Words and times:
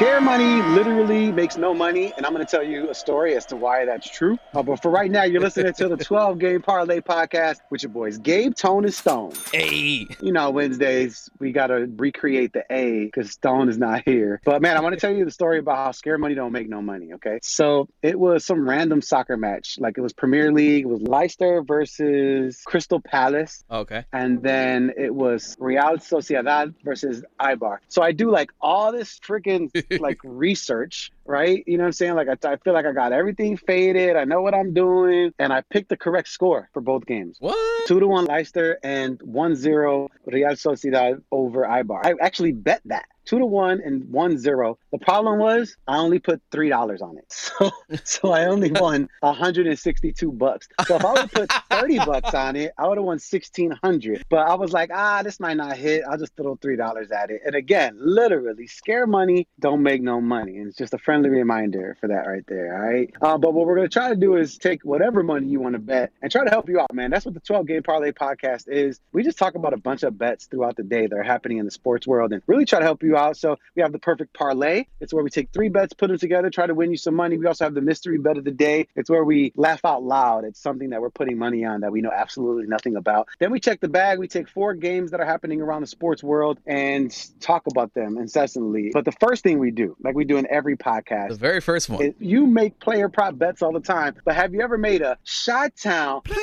Scare 0.00 0.22
money 0.22 0.62
literally 0.74 1.30
makes 1.30 1.58
no 1.58 1.74
money, 1.74 2.10
and 2.16 2.24
I'm 2.24 2.32
going 2.32 2.42
to 2.42 2.50
tell 2.50 2.62
you 2.62 2.88
a 2.88 2.94
story 2.94 3.36
as 3.36 3.44
to 3.44 3.56
why 3.56 3.84
that's 3.84 4.08
true. 4.08 4.38
Uh, 4.54 4.62
but 4.62 4.80
for 4.80 4.90
right 4.90 5.10
now, 5.10 5.24
you're 5.24 5.42
listening 5.42 5.74
to 5.74 5.88
the 5.88 5.96
12 6.02 6.38
Game 6.38 6.62
Parlay 6.62 7.00
Podcast 7.00 7.58
with 7.68 7.82
your 7.82 7.92
boys 7.92 8.16
Gabe, 8.16 8.54
Tone, 8.54 8.86
and 8.86 8.94
Stone. 8.94 9.34
Hey. 9.52 10.06
You 10.22 10.32
know, 10.32 10.52
Wednesdays, 10.52 11.28
we 11.38 11.52
got 11.52 11.66
to 11.66 11.86
recreate 11.98 12.54
the 12.54 12.64
A 12.70 13.04
because 13.04 13.32
Stone 13.32 13.68
is 13.68 13.76
not 13.76 14.00
here. 14.06 14.40
But 14.42 14.62
man, 14.62 14.78
I 14.78 14.80
want 14.80 14.94
to 14.94 14.98
tell 14.98 15.14
you 15.14 15.26
the 15.26 15.30
story 15.30 15.58
about 15.58 15.76
how 15.76 15.90
scare 15.90 16.16
money 16.16 16.34
don't 16.34 16.52
make 16.52 16.70
no 16.70 16.80
money, 16.80 17.12
okay? 17.12 17.38
So 17.42 17.86
it 18.00 18.18
was 18.18 18.46
some 18.46 18.66
random 18.66 19.02
soccer 19.02 19.36
match. 19.36 19.76
Like 19.78 19.98
it 19.98 20.00
was 20.00 20.14
Premier 20.14 20.50
League, 20.50 20.84
it 20.84 20.88
was 20.88 21.02
Leicester 21.02 21.62
versus 21.62 22.62
Crystal 22.64 23.02
Palace. 23.02 23.64
Okay. 23.70 24.06
And 24.14 24.42
then 24.42 24.94
it 24.96 25.14
was 25.14 25.58
Real 25.60 25.98
Sociedad 25.98 26.72
versus 26.82 27.22
Eibar. 27.38 27.80
So 27.88 28.00
I 28.00 28.12
do 28.12 28.30
like 28.30 28.50
all 28.62 28.92
this 28.92 29.20
freaking 29.20 29.70
like 29.98 30.18
research, 30.24 31.10
right? 31.24 31.64
You 31.66 31.78
know 31.78 31.84
what 31.84 31.88
I'm 31.88 31.92
saying? 31.92 32.14
Like 32.14 32.28
I, 32.28 32.52
I 32.52 32.56
feel 32.56 32.72
like 32.72 32.86
I 32.86 32.92
got 32.92 33.12
everything 33.12 33.56
faded. 33.56 34.16
I 34.16 34.24
know 34.24 34.42
what 34.42 34.54
I'm 34.54 34.72
doing, 34.74 35.32
and 35.38 35.52
I 35.52 35.62
picked 35.62 35.88
the 35.88 35.96
correct 35.96 36.28
score 36.28 36.68
for 36.72 36.80
both 36.80 37.06
games. 37.06 37.36
What? 37.40 37.86
Two 37.86 38.00
to 38.00 38.06
one 38.06 38.26
Leicester 38.26 38.78
and 38.82 39.18
1-0 39.20 40.08
Real 40.26 40.48
Sociedad 40.50 41.22
over 41.32 41.62
Eibar. 41.62 42.04
I 42.04 42.14
actually 42.20 42.52
bet 42.52 42.82
that 42.86 43.06
two 43.24 43.38
to 43.38 43.46
one 43.46 43.80
and 43.84 44.04
one 44.10 44.38
zero. 44.38 44.78
The 44.92 44.98
problem 44.98 45.38
was 45.38 45.76
I 45.86 45.98
only 45.98 46.18
put 46.18 46.40
three 46.50 46.68
dollars 46.68 47.02
on 47.02 47.18
it, 47.18 47.24
so 47.32 47.70
so 48.04 48.32
I 48.32 48.46
only 48.46 48.70
won 48.70 49.08
162 49.20 50.32
bucks. 50.32 50.68
So 50.86 50.96
if 50.96 51.04
I 51.04 51.12
would 51.12 51.20
have 51.20 51.32
put 51.32 51.52
30 51.70 51.98
bucks 52.06 52.34
on 52.34 52.56
it, 52.56 52.72
I 52.78 52.86
would 52.86 52.98
have 52.98 53.04
won 53.04 53.18
1600. 53.18 54.24
But 54.28 54.46
I 54.46 54.54
was 54.54 54.72
like, 54.72 54.90
ah, 54.92 55.22
this 55.22 55.40
might 55.40 55.56
not 55.56 55.76
hit. 55.76 56.02
I'll 56.08 56.18
just 56.18 56.36
throw 56.36 56.56
three 56.56 56.76
dollars 56.76 57.10
at 57.10 57.30
it. 57.30 57.42
And 57.44 57.54
again, 57.54 57.96
literally, 58.00 58.66
scare 58.66 59.06
money 59.06 59.46
don't 59.58 59.82
make 59.82 60.02
no 60.02 60.20
money. 60.20 60.58
And 60.58 60.68
it's 60.68 60.76
just 60.76 60.94
a 60.94 60.98
friendly 60.98 61.30
reminder 61.30 61.96
for 62.00 62.08
that 62.08 62.26
right 62.26 62.44
there. 62.46 62.74
All 62.74 62.90
right. 62.90 63.12
Uh, 63.20 63.38
but 63.38 63.54
what 63.54 63.66
we're 63.66 63.76
gonna 63.76 63.88
try 63.88 64.08
to 64.08 64.16
do 64.16 64.36
is 64.36 64.58
take 64.58 64.84
whatever 64.84 65.22
money 65.22 65.46
you 65.46 65.60
want 65.60 65.74
to 65.74 65.78
bet 65.78 66.12
and 66.22 66.30
try 66.30 66.44
to 66.44 66.50
help 66.50 66.68
you 66.68 66.80
out, 66.80 66.92
man. 66.94 67.10
That's 67.10 67.24
what 67.24 67.34
the 67.34 67.40
12 67.40 67.66
Game 67.66 67.82
Parlay 67.82 68.12
podcast 68.12 68.68
is. 68.68 69.00
We 69.12 69.22
just 69.22 69.38
talk 69.38 69.54
about 69.54 69.72
a 69.72 69.78
bunch 69.78 70.02
of 70.02 70.18
bets 70.18 70.46
throughout 70.46 70.76
the 70.76 70.82
day 70.82 71.06
that 71.06 71.16
are 71.16 71.22
happening 71.22 71.58
in 71.58 71.64
the 71.64 71.70
sports 71.70 72.06
world 72.06 72.32
and 72.32 72.42
really 72.46 72.64
try 72.64 72.78
to 72.78 72.84
help 72.84 73.02
you 73.02 73.09
out. 73.16 73.36
So 73.36 73.56
we 73.76 73.82
have 73.82 73.92
the 73.92 73.98
perfect 73.98 74.34
parlay. 74.34 74.84
It's 75.00 75.12
where 75.12 75.22
we 75.24 75.30
take 75.30 75.50
three 75.52 75.68
bets, 75.68 75.92
put 75.94 76.08
them 76.08 76.18
together, 76.18 76.50
try 76.50 76.66
to 76.66 76.74
win 76.74 76.90
you 76.90 76.96
some 76.96 77.14
money. 77.14 77.38
We 77.38 77.46
also 77.46 77.64
have 77.64 77.74
the 77.74 77.80
mystery 77.80 78.18
bet 78.18 78.36
of 78.36 78.44
the 78.44 78.50
day. 78.50 78.86
It's 78.96 79.08
where 79.10 79.24
we 79.24 79.52
laugh 79.56 79.84
out 79.84 80.02
loud. 80.02 80.44
It's 80.44 80.60
something 80.60 80.90
that 80.90 81.00
we're 81.00 81.10
putting 81.10 81.38
money 81.38 81.64
on 81.64 81.80
that 81.80 81.92
we 81.92 82.00
know 82.00 82.10
absolutely 82.14 82.66
nothing 82.66 82.96
about. 82.96 83.28
Then 83.38 83.50
we 83.50 83.60
check 83.60 83.80
the 83.80 83.88
bag. 83.88 84.18
We 84.18 84.28
take 84.28 84.48
four 84.48 84.74
games 84.74 85.10
that 85.12 85.20
are 85.20 85.26
happening 85.26 85.60
around 85.60 85.80
the 85.82 85.86
sports 85.86 86.22
world 86.22 86.58
and 86.66 87.10
talk 87.40 87.66
about 87.66 87.94
them 87.94 88.18
incessantly. 88.18 88.90
But 88.92 89.04
the 89.04 89.12
first 89.12 89.42
thing 89.42 89.58
we 89.58 89.70
do, 89.70 89.96
like 90.02 90.14
we 90.14 90.24
do 90.24 90.36
in 90.36 90.46
every 90.50 90.76
podcast, 90.76 91.28
The 91.30 91.34
very 91.36 91.60
first 91.60 91.88
one. 91.88 92.02
is 92.02 92.14
you 92.18 92.46
make 92.46 92.78
player 92.80 93.08
prop 93.08 93.38
bets 93.38 93.62
all 93.62 93.72
the 93.72 93.80
time. 93.80 94.16
But 94.24 94.34
have 94.36 94.54
you 94.54 94.60
ever 94.60 94.78
made 94.78 95.02
a 95.02 95.18
Chi 95.44 95.68
Town 95.70 96.20
player 96.22 96.38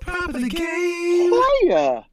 Prop 0.00 0.28
of 0.28 0.40
the 0.40 0.48
game. 0.48 1.30
player 1.30 2.04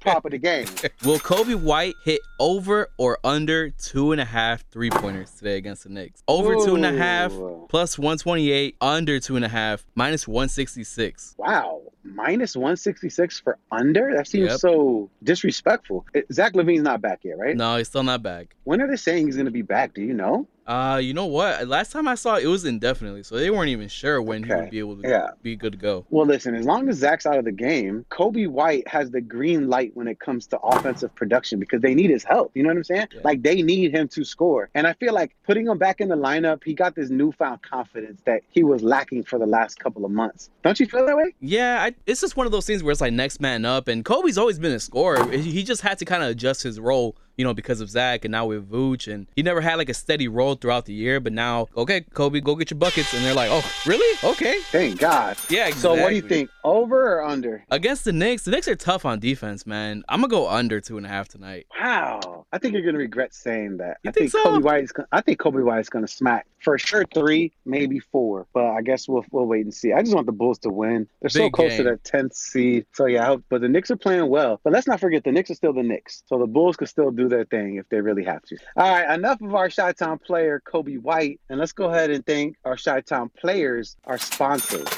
prop 0.00 0.24
of 0.24 0.30
the 0.32 0.38
game? 0.38 0.66
Will 1.04 1.18
Coby 1.18 1.54
White 1.54 1.94
hit 2.04 2.20
over 2.38 2.90
or 2.98 3.18
under 3.24 3.70
two 3.70 4.12
and 4.12 4.20
a 4.20 4.24
half 4.24 4.64
three 4.70 4.90
pointers 4.90 5.30
today 5.32 5.56
against 5.56 5.84
the 5.84 5.90
Knicks? 5.90 6.22
Over 6.28 6.54
two 6.64 6.74
and 6.74 6.84
a 6.86 6.92
half, 6.92 7.32
plus 7.68 7.98
128, 7.98 8.76
under 8.80 9.20
two 9.20 9.36
and 9.36 9.44
a 9.44 9.48
half, 9.48 9.84
minus 9.94 10.26
166. 10.28 11.34
Wow, 11.38 11.82
minus 12.04 12.56
166 12.56 13.40
for 13.40 13.58
under? 13.70 14.12
That 14.14 14.26
seems 14.26 14.50
Yep. 14.50 14.60
so 14.60 15.10
disrespectful. 15.22 16.06
Eh, 16.14 16.22
Zach 16.32 16.54
LaVine's 16.54 16.82
not 16.82 17.00
back 17.00 17.20
yet, 17.24 17.38
right? 17.38 17.56
No, 17.56 17.76
he's 17.76 17.88
still 17.88 18.02
not 18.02 18.22
back. 18.22 18.54
When 18.64 18.80
are 18.80 18.88
they 18.88 18.96
saying 18.96 19.26
he's 19.26 19.36
going 19.36 19.46
to 19.46 19.50
be 19.52 19.62
back? 19.62 19.94
Do 19.94 20.02
you 20.02 20.14
know? 20.14 20.46
Uh, 20.66 20.98
you 21.00 21.14
know 21.14 21.26
what? 21.26 21.68
Last 21.68 21.92
time 21.92 22.08
I 22.08 22.16
saw 22.16 22.34
it, 22.36 22.44
it 22.44 22.48
was 22.48 22.64
indefinitely, 22.64 23.22
so 23.22 23.36
they 23.36 23.50
weren't 23.50 23.68
even 23.68 23.86
sure 23.88 24.20
when 24.20 24.42
he 24.42 24.52
would 24.52 24.70
be 24.70 24.78
able 24.80 24.96
to 25.00 25.08
Yeah. 25.08 25.28
be 25.42 25.54
good 25.54 25.72
to 25.72 25.78
go. 25.78 26.06
Well, 26.10 26.26
listen, 26.26 26.56
as 26.56 26.66
long 26.66 26.88
as 26.88 26.96
Zach's 26.96 27.24
out 27.24 27.38
of 27.38 27.44
the 27.44 27.52
game, 27.52 28.04
Coby 28.10 28.48
White 28.48 28.88
has 28.88 29.10
the 29.12 29.20
green 29.20 29.68
light 29.68 29.92
when 29.94 30.08
it 30.08 30.18
comes 30.18 30.46
to 30.48 30.58
offensive 30.60 31.14
production 31.14 31.60
because 31.60 31.82
they 31.82 31.94
need 31.94 32.10
his 32.10 32.24
help. 32.24 32.50
You 32.54 32.64
know 32.64 32.70
what 32.70 32.78
I'm 32.78 32.84
saying? 32.84 33.06
Yeah. 33.14 33.20
Like 33.22 33.42
they 33.42 33.62
need 33.62 33.94
him 33.94 34.08
to 34.08 34.24
score. 34.24 34.68
And 34.74 34.88
I 34.88 34.94
feel 34.94 35.14
like 35.14 35.36
putting 35.46 35.66
him 35.68 35.78
back 35.78 36.00
in 36.00 36.08
the 36.08 36.16
lineup, 36.16 36.64
he 36.64 36.74
got 36.74 36.96
this 36.96 37.10
newfound 37.10 37.62
confidence 37.62 38.20
that 38.24 38.42
he 38.50 38.64
was 38.64 38.82
lacking 38.82 39.22
for 39.22 39.38
the 39.38 39.46
last 39.46 39.78
couple 39.78 40.04
of 40.04 40.10
months. 40.10 40.50
Don't 40.64 40.80
you 40.80 40.86
feel 40.86 41.06
that 41.06 41.16
way? 41.16 41.32
Yeah, 41.40 41.80
I, 41.84 41.94
it's 42.06 42.20
just 42.20 42.36
one 42.36 42.46
of 42.46 42.50
those 42.52 42.66
things 42.66 42.82
where 42.82 42.90
it's 42.90 43.00
like 43.00 43.12
next 43.12 43.40
man 43.40 43.64
up, 43.64 43.86
and 43.86 44.04
Coby's 44.04 44.36
always 44.36 44.58
been 44.58 44.72
a 44.72 44.80
scorer. 44.80 45.30
He 45.30 45.62
just 45.62 45.82
had 45.82 45.98
to 45.98 46.04
kind 46.04 46.24
of 46.24 46.30
adjust 46.30 46.64
his 46.64 46.80
role, 46.80 47.16
you 47.36 47.44
know, 47.44 47.54
because 47.54 47.80
of 47.80 47.90
Zach, 47.90 48.24
and 48.24 48.32
now 48.32 48.46
with 48.46 48.70
Vooch, 48.70 49.12
and 49.12 49.26
he 49.36 49.42
never 49.42 49.60
had 49.60 49.76
like 49.76 49.88
a 49.88 49.94
steady 49.94 50.28
role 50.28 50.54
throughout 50.54 50.86
the 50.86 50.92
year. 50.92 51.20
But 51.20 51.32
now, 51.32 51.68
okay, 51.76 52.00
Coby, 52.00 52.42
go 52.42 52.54
get 52.56 52.70
your 52.70 52.78
buckets, 52.78 53.12
and 53.14 53.24
they're 53.24 53.34
like, 53.34 53.50
oh, 53.52 53.64
really? 53.86 54.18
Okay, 54.24 54.60
Thank 54.70 54.98
God. 55.00 55.36
yeah. 55.48 55.70
So 55.70 55.94
what 55.94 56.10
do 56.10 56.16
you 56.16 56.22
think? 56.22 56.50
Over 56.64 57.16
or 57.18 57.22
under? 57.24 57.64
Against 57.70 58.04
the 58.04 58.12
Knicks, 58.12 58.44
the 58.44 58.50
Knicks 58.50 58.66
are 58.68 58.76
tough 58.76 59.04
on 59.04 59.20
defense, 59.20 59.66
man. 59.66 60.02
I'm 60.08 60.20
gonna 60.20 60.30
go 60.30 60.48
under 60.48 60.80
two 60.80 60.96
and 60.96 61.06
a 61.06 61.08
half 61.08 61.28
tonight. 61.28 61.66
Wow. 61.80 62.46
I 62.52 62.58
think 62.58 62.74
you're 62.74 62.82
gonna 62.84 62.98
regret 62.98 63.34
saying 63.34 63.76
that. 63.78 63.98
You 64.02 64.10
I 64.10 64.12
think 64.12 64.30
think 64.30 64.44
so? 64.44 64.58
Coby 64.58 64.62
White's 64.62 64.92
gonna, 64.92 65.08
I 65.12 65.20
think 65.20 65.38
Coby 65.38 65.62
White's 65.64 65.88
gonna 65.88 66.08
smack 66.08 66.46
for 66.60 66.78
sure 66.78 67.04
three, 67.14 67.52
maybe 67.64 68.00
four. 68.00 68.46
But 68.52 68.64
I 68.66 68.82
guess 68.82 69.08
we'll 69.08 69.24
we'll 69.30 69.46
wait 69.46 69.64
and 69.64 69.72
see. 69.74 69.92
I 69.92 70.00
just 70.02 70.14
want 70.14 70.26
the 70.26 70.32
Bulls 70.32 70.58
to 70.60 70.70
win. 70.70 71.06
They're 71.20 71.30
so 71.30 71.50
close 71.50 71.70
game. 71.70 71.78
to 71.78 71.90
that 71.90 72.04
tenth 72.04 72.34
seed. 72.34 72.86
So 72.92 73.06
yeah, 73.06 73.22
I 73.22 73.26
hope, 73.26 73.44
but 73.48 73.60
the 73.60 73.68
Knicks 73.68 73.90
are 73.90 73.96
playing 73.96 74.28
well. 74.28 74.60
But 74.64 74.72
let's 74.72 74.86
not 74.88 74.98
forget 75.00 75.22
the 75.24 75.32
Knicks 75.32 75.50
are 75.50 75.54
still 75.54 75.72
the 75.72 75.82
Knicks. 75.82 76.22
So 76.26 76.38
the 76.38 76.46
Bulls 76.46 76.76
could 76.76 76.88
still 76.88 77.10
do 77.10 77.25
their 77.28 77.44
thing 77.44 77.76
if 77.76 77.88
they 77.88 78.00
really 78.00 78.24
have 78.24 78.42
to. 78.44 78.56
All 78.76 78.90
right, 78.90 79.14
enough 79.14 79.40
of 79.40 79.54
our 79.54 79.68
Chi 79.68 79.92
Town 79.92 80.18
player 80.18 80.62
Coby 80.66 81.00
White, 81.00 81.40
and 81.48 81.58
let's 81.58 81.72
go 81.72 81.90
ahead 81.90 82.10
and 82.10 82.24
thank 82.24 82.56
our 82.64 82.76
Chi 82.76 83.00
Town 83.02 83.30
players, 83.38 83.96
our 84.04 84.18
sponsors. 84.18 84.88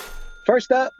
First 0.46 0.72
up, 0.72 0.92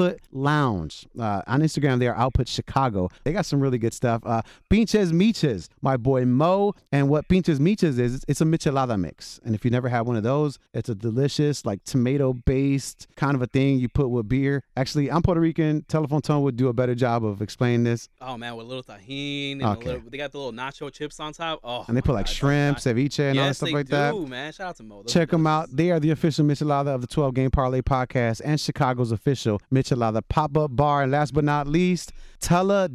Output 0.00 0.20
Lounge. 0.32 1.06
Uh, 1.18 1.42
on 1.46 1.60
Instagram, 1.60 1.98
they 1.98 2.06
are 2.08 2.14
Output 2.16 2.48
Chicago. 2.48 3.10
They 3.24 3.32
got 3.32 3.46
some 3.46 3.60
really 3.60 3.78
good 3.78 3.92
stuff. 3.92 4.22
Uh, 4.24 4.42
Pinches 4.68 5.12
Miches, 5.12 5.68
my 5.82 5.96
boy 5.96 6.24
Mo. 6.24 6.74
And 6.92 7.08
what 7.08 7.28
Pinches 7.28 7.58
Miches 7.58 7.98
is, 7.98 8.24
it's 8.28 8.40
a 8.40 8.44
michelada 8.44 8.98
mix. 8.98 9.40
And 9.44 9.54
if 9.54 9.64
you 9.64 9.70
never 9.70 9.88
had 9.88 10.02
one 10.02 10.16
of 10.16 10.22
those, 10.22 10.58
it's 10.72 10.88
a 10.88 10.94
delicious, 10.94 11.64
like 11.66 11.84
tomato 11.84 12.32
based 12.32 13.08
kind 13.16 13.34
of 13.34 13.42
a 13.42 13.46
thing 13.46 13.78
you 13.78 13.88
put 13.88 14.08
with 14.08 14.28
beer. 14.28 14.62
Actually, 14.76 15.10
I'm 15.10 15.22
Puerto 15.22 15.40
Rican. 15.40 15.82
Telephone 15.88 16.20
Tone 16.22 16.42
would 16.42 16.56
do 16.56 16.68
a 16.68 16.72
better 16.72 16.94
job 16.94 17.24
of 17.24 17.42
explaining 17.42 17.84
this. 17.84 18.08
Oh 18.20 18.36
man, 18.36 18.56
with 18.56 18.66
a 18.66 18.68
little 18.68 18.82
Tajín 18.84 19.62
Okay. 19.62 19.90
a 19.90 19.92
little, 19.94 20.10
they 20.10 20.18
got 20.18 20.32
the 20.32 20.38
little 20.38 20.52
nacho 20.52 20.90
chips 20.92 21.20
on 21.20 21.32
top. 21.32 21.60
Oh, 21.62 21.84
And 21.88 21.96
they 21.96 22.00
put 22.02 22.14
like 22.14 22.26
God, 22.26 22.32
shrimp, 22.34 22.78
ceviche, 22.78 23.18
and 23.20 23.38
all 23.38 23.44
that 23.44 23.48
yes, 23.48 23.56
stuff 23.58 23.68
they 23.68 23.74
like 23.74 23.86
do, 23.86 23.90
that. 23.92 24.14
man. 24.28 24.52
Shout 24.52 24.68
out 24.70 24.76
to 24.76 24.82
Mo. 24.82 25.02
Those 25.02 25.12
Check 25.12 25.30
them 25.30 25.46
out. 25.46 25.68
They 25.74 25.90
are 25.90 26.00
the 26.00 26.10
official 26.10 26.44
Michelada 26.44 26.88
of 26.88 27.00
the 27.00 27.06
12 27.06 27.34
Game 27.34 27.50
Parlay 27.50 27.80
podcast 27.82 28.40
and 28.44 28.58
Chicago's 28.60 29.12
official 29.12 29.60
Michelada 29.72 29.89
pop 30.28 30.56
up 30.56 30.74
bar. 30.76 31.02
And 31.02 31.12
last 31.12 31.34
but 31.34 31.44
not 31.44 31.66
least, 31.66 32.12
Tella 32.40 32.88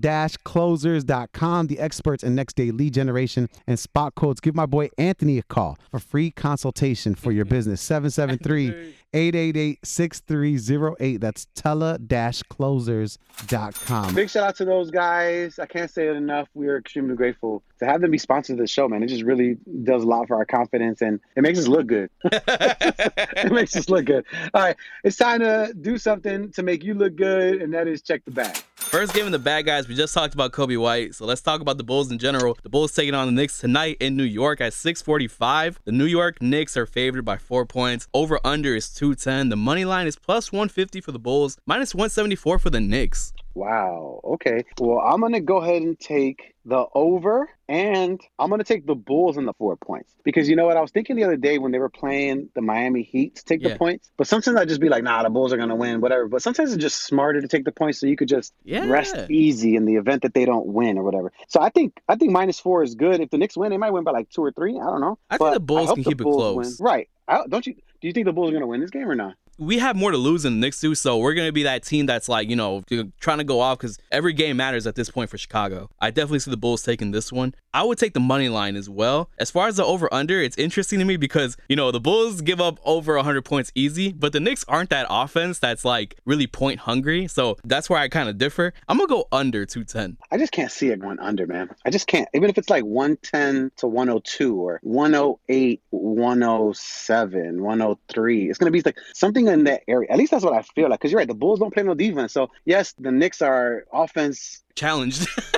Closers.com, 0.43 1.67
the 1.67 1.79
experts 1.79 2.23
in 2.23 2.35
next 2.35 2.55
day 2.55 2.71
lead 2.71 2.93
generation 2.93 3.49
and 3.67 3.79
spot 3.79 4.15
codes. 4.15 4.39
Give 4.39 4.55
my 4.55 4.65
boy 4.65 4.89
Anthony 4.97 5.37
a 5.37 5.43
call 5.43 5.77
for 5.91 5.99
free 5.99 6.31
consultation 6.31 7.15
for 7.15 7.31
your 7.31 7.45
business. 7.45 7.81
773 7.81 8.95
888 9.15 9.79
6308. 9.83 11.21
That's 11.21 11.47
tele-closers.com. 11.55 14.13
Big 14.13 14.29
shout 14.29 14.43
out 14.43 14.57
to 14.57 14.65
those 14.65 14.91
guys. 14.91 15.57
I 15.57 15.65
can't 15.65 15.89
say 15.89 16.09
it 16.09 16.17
enough. 16.17 16.49
We 16.53 16.67
are 16.67 16.77
extremely 16.77 17.15
grateful 17.15 17.63
to 17.79 17.85
have 17.85 18.01
them 18.01 18.11
be 18.11 18.17
sponsors 18.17 18.55
of 18.55 18.59
the 18.59 18.67
show, 18.67 18.89
man. 18.89 19.03
It 19.03 19.07
just 19.07 19.23
really 19.23 19.57
does 19.83 20.03
a 20.03 20.07
lot 20.07 20.27
for 20.27 20.35
our 20.35 20.45
confidence 20.45 21.01
and 21.01 21.21
it 21.37 21.41
makes 21.41 21.59
us 21.59 21.67
look 21.67 21.87
good. 21.87 22.09
it 22.25 23.51
makes 23.51 23.75
us 23.77 23.89
look 23.89 24.05
good. 24.05 24.25
All 24.53 24.61
right, 24.61 24.75
it's 25.03 25.15
time 25.15 25.39
to 25.39 25.73
do 25.79 25.97
something 25.97 26.51
to 26.51 26.61
make 26.63 26.83
you 26.83 26.93
look 26.93 27.15
good, 27.15 27.61
and 27.61 27.73
that 27.73 27.87
is 27.87 28.01
check 28.01 28.25
the 28.25 28.31
bag. 28.31 28.57
First 28.89 29.13
game 29.13 29.25
of 29.25 29.33
the 29.33 29.39
bad 29.39 29.65
guys, 29.65 29.89
we 29.89 29.95
just 29.95 30.13
talked 30.13 30.33
about 30.33 30.53
Coby 30.53 30.77
White, 30.77 31.15
so 31.15 31.25
let's 31.25 31.41
talk 31.41 31.59
about 31.59 31.77
the 31.77 31.83
Bulls 31.83 32.11
in 32.11 32.17
general. 32.17 32.57
The 32.63 32.69
Bulls 32.69 32.93
taking 32.93 33.13
on 33.13 33.27
the 33.27 33.33
Knicks 33.33 33.59
tonight 33.59 33.97
in 33.99 34.15
New 34.15 34.23
York 34.23 34.61
at 34.61 34.73
6:45. 34.73 35.79
The 35.83 35.91
New 35.91 36.05
York 36.05 36.41
Knicks 36.41 36.77
are 36.77 36.85
favored 36.85 37.25
by 37.25 37.37
four 37.37 37.65
points. 37.65 38.07
Over 38.13 38.39
under 38.45 38.73
is 38.73 38.89
210. 38.89 39.49
The 39.49 39.57
money 39.57 39.83
line 39.83 40.07
is 40.07 40.15
plus 40.15 40.53
150 40.53 41.01
for 41.01 41.11
the 41.11 41.19
Bulls, 41.19 41.57
minus 41.65 41.93
174 41.93 42.57
for 42.57 42.69
the 42.69 42.79
Knicks. 42.79 43.33
Wow. 43.55 44.19
Okay. 44.23 44.65
Well, 44.79 44.99
I'm 44.99 45.21
gonna 45.21 45.39
go 45.39 45.57
ahead 45.57 45.81
and 45.81 45.97
take 45.97 46.53
the 46.65 46.85
over, 46.93 47.49
and 47.69 48.19
I'm 48.37 48.49
gonna 48.49 48.65
take 48.65 48.85
the 48.85 48.95
Bulls 48.95 49.37
in 49.37 49.45
the 49.45 49.53
four 49.53 49.77
points 49.77 50.13
because 50.25 50.49
you 50.49 50.57
know 50.57 50.65
what? 50.65 50.75
I 50.75 50.81
was 50.81 50.91
thinking 50.91 51.15
the 51.15 51.23
other 51.23 51.37
day 51.37 51.57
when 51.57 51.71
they 51.71 51.79
were 51.79 51.89
playing 51.89 52.49
the 52.53 52.61
Miami 52.61 53.03
Heat 53.03 53.35
to 53.37 53.45
take 53.45 53.61
Yeah. 53.61 53.69
the 53.69 53.75
points, 53.77 54.11
but 54.17 54.27
sometimes 54.27 54.57
I 54.57 54.65
just 54.65 54.81
be 54.81 54.89
like, 54.89 55.03
nah, 55.03 55.23
the 55.23 55.29
Bulls 55.29 55.53
are 55.53 55.57
gonna 55.57 55.75
win, 55.75 56.01
whatever. 56.01 56.27
But 56.27 56.41
sometimes 56.41 56.73
it's 56.73 56.81
just 56.81 57.05
smarter 57.05 57.39
to 57.39 57.47
take 57.47 57.63
the 57.63 57.71
points 57.71 57.99
so 57.99 58.07
you 58.07 58.17
could 58.17 58.27
just 58.27 58.53
Yeah. 58.65 58.85
rest 58.89 59.15
easy 59.29 59.77
in 59.77 59.85
the 59.85 59.95
event 59.95 60.23
that 60.23 60.33
they 60.33 60.43
don't 60.43 60.67
win 60.67 60.97
or 60.97 61.03
whatever. 61.03 61.31
So 61.47 61.61
I 61.61 61.69
think 61.69 61.93
I 62.09 62.15
think 62.17 62.31
minus 62.33 62.59
four 62.59 62.83
is 62.83 62.95
good. 62.95 63.21
If 63.21 63.29
the 63.29 63.37
Knicks 63.37 63.55
win, 63.55 63.69
they 63.69 63.77
might 63.77 63.91
win 63.91 64.03
by 64.03 64.11
like 64.11 64.29
two 64.29 64.43
or 64.43 64.51
three. 64.51 64.77
I 64.77 64.83
don't 64.83 65.01
know. 65.01 65.17
I 65.29 65.37
think 65.37 65.53
the 65.53 65.59
Bulls 65.61 65.93
can 65.93 66.03
keep 66.03 66.19
it 66.19 66.23
Bulls 66.23 66.35
close. 66.55 66.79
win. 66.79 66.85
Right. 66.85 67.09
I, 67.27 67.41
don't 67.47 67.65
you? 67.65 67.73
Do 68.01 68.07
you 68.07 68.13
think 68.13 68.25
the 68.25 68.33
Bulls 68.33 68.49
are 68.49 68.53
gonna 68.53 68.67
win 68.67 68.81
this 68.81 68.89
game 68.91 69.09
or 69.09 69.15
not? 69.15 69.35
We 69.57 69.79
have 69.79 69.95
more 69.95 70.11
to 70.11 70.17
lose 70.17 70.43
than 70.43 70.59
the 70.59 70.59
Knicks 70.59 70.79
do, 70.79 70.95
so 70.95 71.17
we're 71.17 71.33
gonna 71.33 71.51
be 71.51 71.63
that 71.63 71.83
team 71.83 72.05
that's 72.05 72.27
like, 72.27 72.49
you 72.49 72.55
know, 72.55 72.83
trying 73.19 73.37
to 73.37 73.43
go 73.43 73.59
off 73.61 73.77
because 73.77 73.97
every 74.11 74.33
game 74.33 74.57
matters 74.57 74.85
at 74.85 74.95
this 74.95 75.09
point 75.09 75.29
for 75.29 75.37
Chicago. 75.37 75.89
I 75.99 76.11
definitely 76.11 76.39
see 76.39 76.51
the 76.51 76.57
Bulls 76.57 76.83
taking 76.83 77.11
this 77.11 77.31
one. 77.31 77.55
I 77.75 77.83
would 77.83 77.97
take 77.97 78.13
the 78.13 78.21
money 78.21 78.47
line 78.47 78.77
as 78.77 78.89
well. 78.89 79.29
As 79.37 79.51
far 79.51 79.67
as 79.67 79.75
the 79.75 79.83
over 79.83 80.07
under, 80.13 80.41
it's 80.41 80.57
interesting 80.57 80.97
to 80.99 81.05
me 81.05 81.17
because, 81.17 81.57
you 81.67 81.75
know, 81.75 81.91
the 81.91 81.99
Bulls 81.99 82.39
give 82.39 82.61
up 82.61 82.79
over 82.85 83.17
100 83.17 83.41
points 83.43 83.69
easy, 83.75 84.13
but 84.13 84.31
the 84.31 84.39
Knicks 84.39 84.63
aren't 84.69 84.91
that 84.91 85.07
offense 85.09 85.59
that's 85.59 85.83
like 85.83 86.15
really 86.23 86.47
point 86.47 86.79
hungry. 86.79 87.27
So 87.27 87.57
that's 87.65 87.89
where 87.89 87.99
I 87.99 88.07
kind 88.07 88.29
of 88.29 88.37
differ. 88.37 88.71
I'm 88.87 88.95
going 88.95 89.09
to 89.09 89.13
go 89.13 89.27
under 89.33 89.65
210. 89.65 90.15
I 90.31 90.37
just 90.37 90.53
can't 90.53 90.71
see 90.71 90.87
it 90.87 91.01
going 91.01 91.19
under, 91.19 91.45
man. 91.47 91.69
I 91.85 91.89
just 91.89 92.07
can't. 92.07 92.29
Even 92.33 92.49
if 92.49 92.57
it's 92.57 92.69
like 92.69 92.85
110 92.85 93.73
to 93.75 93.87
102 93.87 94.55
or 94.55 94.79
108, 94.83 95.81
107, 95.89 97.61
103, 97.61 98.49
it's 98.49 98.57
going 98.57 98.71
to 98.71 98.71
be 98.71 98.81
like 98.85 98.97
something 99.13 99.49
in 99.49 99.65
that 99.65 99.81
area. 99.89 100.09
At 100.09 100.17
least 100.17 100.31
that's 100.31 100.45
what 100.45 100.53
I 100.53 100.61
feel 100.61 100.89
like. 100.89 101.01
Because 101.01 101.11
you're 101.11 101.19
right, 101.19 101.27
the 101.27 101.33
Bulls 101.33 101.59
don't 101.59 101.73
play 101.73 101.83
no 101.83 101.93
defense. 101.93 102.31
So, 102.31 102.51
yes, 102.63 102.93
the 102.97 103.11
Knicks 103.11 103.41
are 103.41 103.83
offense 103.91 104.63
challenged. 104.75 105.27